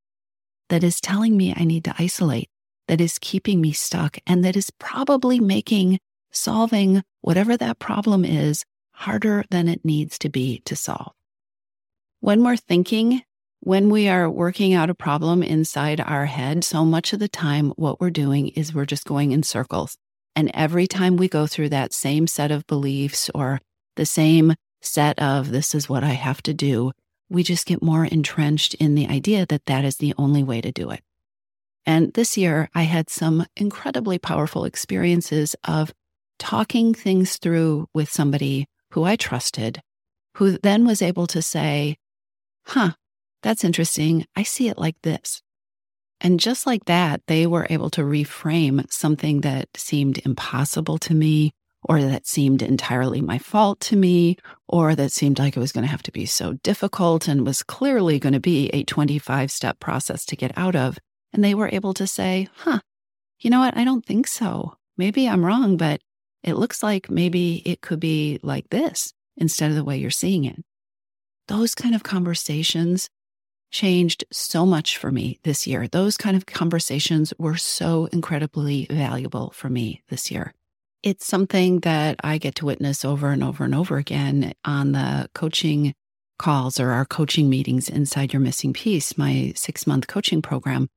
that 0.68 0.84
is 0.84 1.00
telling 1.00 1.36
me 1.36 1.54
I 1.56 1.64
need 1.64 1.84
to 1.84 1.94
isolate, 1.98 2.50
that 2.88 3.00
is 3.00 3.18
keeping 3.18 3.60
me 3.60 3.72
stuck, 3.72 4.18
and 4.26 4.44
that 4.44 4.56
is 4.56 4.70
probably 4.78 5.40
making 5.40 5.98
solving 6.30 7.02
whatever 7.20 7.56
that 7.56 7.78
problem 7.78 8.24
is 8.24 8.64
harder 8.92 9.44
than 9.50 9.68
it 9.68 9.84
needs 9.84 10.18
to 10.18 10.28
be 10.28 10.60
to 10.64 10.76
solve. 10.76 11.12
When 12.20 12.44
we're 12.44 12.56
thinking, 12.56 13.22
when 13.60 13.90
we 13.90 14.08
are 14.08 14.28
working 14.28 14.74
out 14.74 14.90
a 14.90 14.94
problem 14.94 15.42
inside 15.42 16.00
our 16.00 16.26
head, 16.26 16.64
so 16.64 16.84
much 16.84 17.12
of 17.12 17.18
the 17.18 17.28
time, 17.28 17.70
what 17.76 18.00
we're 18.00 18.10
doing 18.10 18.48
is 18.48 18.74
we're 18.74 18.84
just 18.84 19.04
going 19.04 19.32
in 19.32 19.42
circles. 19.42 19.96
And 20.34 20.50
every 20.54 20.86
time 20.86 21.16
we 21.16 21.28
go 21.28 21.46
through 21.46 21.68
that 21.70 21.92
same 21.92 22.26
set 22.26 22.50
of 22.50 22.66
beliefs 22.66 23.30
or 23.34 23.60
the 23.96 24.06
same 24.06 24.54
set 24.80 25.18
of 25.20 25.50
this 25.50 25.74
is 25.74 25.88
what 25.88 26.02
I 26.02 26.10
have 26.10 26.42
to 26.42 26.54
do, 26.54 26.92
we 27.28 27.42
just 27.42 27.66
get 27.66 27.82
more 27.82 28.04
entrenched 28.04 28.74
in 28.74 28.94
the 28.94 29.08
idea 29.08 29.46
that 29.46 29.66
that 29.66 29.84
is 29.84 29.96
the 29.96 30.14
only 30.18 30.42
way 30.42 30.60
to 30.60 30.72
do 30.72 30.90
it. 30.90 31.00
And 31.84 32.12
this 32.14 32.36
year, 32.36 32.68
I 32.74 32.82
had 32.82 33.10
some 33.10 33.46
incredibly 33.56 34.18
powerful 34.18 34.64
experiences 34.64 35.56
of 35.64 35.92
talking 36.38 36.94
things 36.94 37.36
through 37.36 37.88
with 37.94 38.10
somebody 38.10 38.66
who 38.92 39.04
I 39.04 39.16
trusted, 39.16 39.80
who 40.36 40.58
then 40.58 40.86
was 40.86 41.02
able 41.02 41.26
to 41.28 41.42
say, 41.42 41.96
Huh, 42.66 42.92
that's 43.42 43.64
interesting. 43.64 44.24
I 44.36 44.44
see 44.44 44.68
it 44.68 44.78
like 44.78 44.96
this. 45.02 45.42
And 46.20 46.38
just 46.38 46.66
like 46.66 46.84
that, 46.84 47.22
they 47.26 47.46
were 47.46 47.66
able 47.68 47.90
to 47.90 48.02
reframe 48.02 48.90
something 48.92 49.40
that 49.40 49.68
seemed 49.76 50.24
impossible 50.24 50.98
to 50.98 51.14
me 51.14 51.52
or 51.84 52.00
that 52.00 52.26
seemed 52.26 52.62
entirely 52.62 53.20
my 53.20 53.38
fault 53.38 53.80
to 53.80 53.96
me, 53.96 54.36
or 54.68 54.94
that 54.94 55.12
seemed 55.12 55.38
like 55.38 55.56
it 55.56 55.60
was 55.60 55.72
going 55.72 55.84
to 55.84 55.90
have 55.90 56.02
to 56.02 56.12
be 56.12 56.26
so 56.26 56.54
difficult 56.62 57.26
and 57.26 57.44
was 57.44 57.62
clearly 57.62 58.18
going 58.18 58.32
to 58.32 58.40
be 58.40 58.68
a 58.68 58.84
25 58.84 59.50
step 59.50 59.80
process 59.80 60.24
to 60.26 60.36
get 60.36 60.56
out 60.56 60.76
of. 60.76 60.98
And 61.32 61.42
they 61.42 61.54
were 61.54 61.70
able 61.72 61.94
to 61.94 62.06
say, 62.06 62.48
huh, 62.56 62.80
you 63.40 63.50
know 63.50 63.60
what? 63.60 63.76
I 63.76 63.84
don't 63.84 64.04
think 64.04 64.26
so. 64.26 64.76
Maybe 64.96 65.28
I'm 65.28 65.44
wrong, 65.44 65.76
but 65.76 66.00
it 66.42 66.54
looks 66.54 66.82
like 66.82 67.10
maybe 67.10 67.62
it 67.64 67.80
could 67.80 68.00
be 68.00 68.38
like 68.42 68.68
this 68.70 69.12
instead 69.36 69.70
of 69.70 69.76
the 69.76 69.84
way 69.84 69.96
you're 69.96 70.10
seeing 70.10 70.44
it. 70.44 70.62
Those 71.48 71.74
kind 71.74 71.94
of 71.94 72.02
conversations 72.02 73.08
changed 73.70 74.24
so 74.30 74.66
much 74.66 74.98
for 74.98 75.10
me 75.10 75.40
this 75.44 75.66
year. 75.66 75.88
Those 75.88 76.16
kind 76.16 76.36
of 76.36 76.46
conversations 76.46 77.32
were 77.38 77.56
so 77.56 78.06
incredibly 78.12 78.86
valuable 78.90 79.50
for 79.50 79.68
me 79.68 80.02
this 80.08 80.30
year. 80.30 80.52
It's 81.02 81.26
something 81.26 81.80
that 81.80 82.16
I 82.22 82.38
get 82.38 82.54
to 82.56 82.66
witness 82.66 83.04
over 83.04 83.30
and 83.30 83.42
over 83.42 83.64
and 83.64 83.74
over 83.74 83.96
again 83.96 84.52
on 84.64 84.92
the 84.92 85.28
coaching 85.34 85.94
calls 86.38 86.78
or 86.78 86.90
our 86.90 87.04
coaching 87.04 87.48
meetings 87.48 87.88
inside 87.88 88.32
Your 88.32 88.40
Missing 88.40 88.74
Piece, 88.74 89.18
my 89.18 89.52
six 89.56 89.86
month 89.86 90.06
coaching 90.06 90.42
program. 90.42 90.88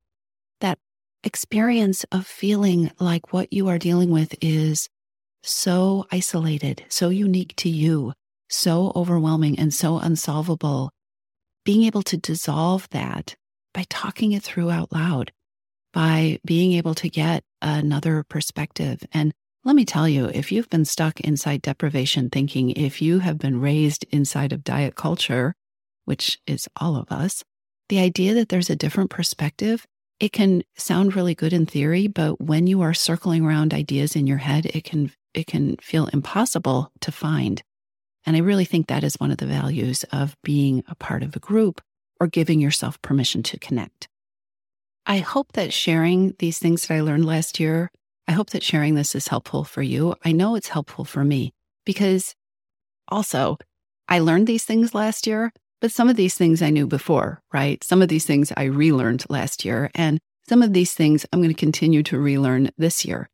Experience 1.25 2.05
of 2.11 2.27
feeling 2.27 2.91
like 2.99 3.33
what 3.33 3.51
you 3.51 3.67
are 3.67 3.79
dealing 3.79 4.11
with 4.11 4.35
is 4.41 4.87
so 5.41 6.05
isolated, 6.11 6.85
so 6.87 7.09
unique 7.09 7.55
to 7.55 7.67
you, 7.67 8.13
so 8.47 8.91
overwhelming, 8.95 9.57
and 9.57 9.73
so 9.73 9.97
unsolvable. 9.97 10.91
Being 11.63 11.81
able 11.85 12.03
to 12.03 12.17
dissolve 12.17 12.87
that 12.91 13.35
by 13.73 13.85
talking 13.89 14.33
it 14.33 14.43
through 14.43 14.69
out 14.69 14.91
loud, 14.93 15.31
by 15.93 16.37
being 16.45 16.73
able 16.73 16.93
to 16.93 17.09
get 17.09 17.43
another 17.59 18.23
perspective 18.29 19.01
and 19.11 19.33
let 19.63 19.75
me 19.75 19.83
tell 19.83 20.07
you, 20.07 20.25
if 20.25 20.51
you've 20.51 20.69
been 20.69 20.85
stuck 20.85 21.19
inside 21.21 21.63
deprivation 21.63 22.29
thinking, 22.29 22.69
if 22.69 23.01
you 23.01 23.17
have 23.17 23.39
been 23.39 23.59
raised 23.59 24.05
inside 24.11 24.53
of 24.53 24.63
diet 24.63 24.93
culture, 24.93 25.55
which 26.03 26.37
is 26.45 26.69
all 26.79 26.95
of 26.95 27.11
us, 27.11 27.43
the 27.89 27.97
idea 27.97 28.35
that 28.35 28.49
there's 28.49 28.69
a 28.69 28.75
different 28.75 29.09
perspective, 29.09 29.87
it 30.19 30.31
can 30.31 30.63
sound 30.77 31.15
really 31.15 31.35
good 31.35 31.53
in 31.53 31.65
theory, 31.65 32.07
but 32.07 32.39
when 32.39 32.67
you 32.67 32.81
are 32.81 32.93
circling 32.93 33.45
around 33.45 33.73
ideas 33.73 34.15
in 34.15 34.27
your 34.27 34.37
head, 34.37 34.65
it 34.67 34.83
can 34.83 35.11
it 35.33 35.47
can 35.47 35.75
feel 35.77 36.07
impossible 36.07 36.91
to 37.01 37.11
find. 37.11 37.61
And 38.25 38.35
I 38.35 38.39
really 38.39 38.65
think 38.65 38.87
that 38.87 39.03
is 39.03 39.15
one 39.15 39.31
of 39.31 39.37
the 39.37 39.45
values 39.45 40.05
of 40.11 40.37
being 40.43 40.83
a 40.87 40.95
part 40.95 41.23
of 41.23 41.35
a 41.35 41.39
group 41.39 41.81
or 42.19 42.27
giving 42.27 42.61
yourself 42.61 43.01
permission 43.01 43.43
to 43.43 43.59
connect. 43.59 44.07
I 45.05 45.17
hope 45.17 45.51
that 45.53 45.73
sharing 45.73 46.33
these 46.39 46.57
things 46.57 46.87
that 46.87 46.93
I 46.93 47.01
learned 47.01 47.25
last 47.25 47.59
year 47.59 47.91
I 48.27 48.31
hope 48.31 48.49
that 48.51 48.63
sharing 48.63 48.95
this 48.95 49.13
is 49.13 49.27
helpful 49.27 49.63
for 49.63 49.81
you. 49.81 50.15
I 50.23 50.31
know 50.31 50.55
it's 50.55 50.69
helpful 50.69 51.05
for 51.05 51.23
me 51.23 51.53
because 51.85 52.35
also 53.07 53.57
I 54.07 54.19
learned 54.19 54.47
these 54.47 54.65
things 54.65 54.95
last 54.95 55.27
year, 55.27 55.51
but 55.81 55.91
some 55.91 56.09
of 56.09 56.15
these 56.15 56.35
things 56.35 56.61
I 56.61 56.69
knew 56.69 56.87
before, 56.87 57.41
right? 57.53 57.83
Some 57.83 58.01
of 58.01 58.07
these 58.07 58.25
things 58.25 58.51
I 58.55 58.63
relearned 58.63 59.25
last 59.29 59.65
year, 59.65 59.91
and 59.95 60.19
some 60.47 60.61
of 60.61 60.73
these 60.73 60.93
things 60.93 61.25
I'm 61.31 61.39
going 61.39 61.53
to 61.53 61.59
continue 61.59 62.03
to 62.03 62.19
relearn 62.19 62.71
this 62.77 63.05
year. 63.05 63.29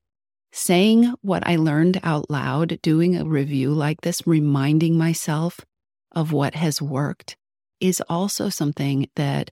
Saying 0.52 1.14
what 1.22 1.48
I 1.48 1.56
learned 1.56 2.00
out 2.04 2.30
loud, 2.30 2.80
doing 2.82 3.16
a 3.16 3.26
review 3.26 3.72
like 3.72 4.02
this, 4.02 4.28
reminding 4.28 4.98
myself 4.98 5.62
of 6.12 6.32
what 6.32 6.56
has 6.56 6.82
worked 6.82 7.38
is 7.80 8.02
also 8.10 8.50
something 8.50 9.10
that 9.16 9.50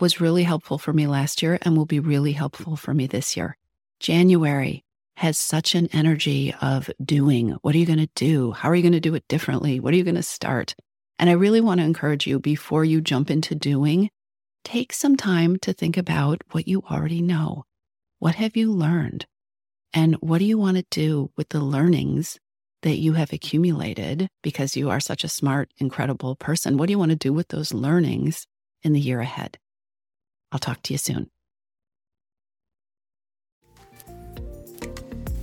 was 0.00 0.20
really 0.20 0.42
helpful 0.42 0.78
for 0.78 0.92
me 0.92 1.06
last 1.06 1.42
year 1.42 1.58
and 1.62 1.76
will 1.76 1.86
be 1.86 2.00
really 2.00 2.32
helpful 2.32 2.76
for 2.76 2.94
me 2.94 3.06
this 3.06 3.36
year. 3.36 3.56
January 4.00 4.84
has 5.16 5.38
such 5.38 5.74
an 5.74 5.88
energy 5.92 6.54
of 6.60 6.90
doing. 7.04 7.50
What 7.62 7.74
are 7.74 7.78
you 7.78 7.86
going 7.86 7.98
to 7.98 8.10
do? 8.14 8.52
How 8.52 8.70
are 8.70 8.74
you 8.74 8.82
going 8.82 8.92
to 8.92 9.00
do 9.00 9.14
it 9.14 9.28
differently? 9.28 9.78
What 9.80 9.92
are 9.92 9.96
you 9.96 10.04
going 10.04 10.16
to 10.16 10.22
start? 10.22 10.74
And 11.22 11.30
I 11.30 11.34
really 11.34 11.60
want 11.60 11.78
to 11.78 11.84
encourage 11.84 12.26
you 12.26 12.40
before 12.40 12.84
you 12.84 13.00
jump 13.00 13.30
into 13.30 13.54
doing, 13.54 14.10
take 14.64 14.92
some 14.92 15.16
time 15.16 15.56
to 15.60 15.72
think 15.72 15.96
about 15.96 16.42
what 16.50 16.66
you 16.66 16.82
already 16.90 17.22
know. 17.22 17.62
What 18.18 18.34
have 18.34 18.56
you 18.56 18.72
learned? 18.72 19.26
And 19.94 20.16
what 20.16 20.38
do 20.38 20.44
you 20.44 20.58
want 20.58 20.78
to 20.78 20.84
do 20.90 21.30
with 21.36 21.50
the 21.50 21.60
learnings 21.60 22.40
that 22.82 22.96
you 22.96 23.12
have 23.12 23.32
accumulated 23.32 24.26
because 24.42 24.76
you 24.76 24.90
are 24.90 24.98
such 24.98 25.22
a 25.22 25.28
smart, 25.28 25.70
incredible 25.78 26.34
person? 26.34 26.76
What 26.76 26.86
do 26.86 26.90
you 26.90 26.98
want 26.98 27.12
to 27.12 27.16
do 27.16 27.32
with 27.32 27.46
those 27.46 27.72
learnings 27.72 28.44
in 28.82 28.92
the 28.92 29.00
year 29.00 29.20
ahead? 29.20 29.58
I'll 30.50 30.58
talk 30.58 30.82
to 30.82 30.92
you 30.92 30.98
soon. 30.98 31.30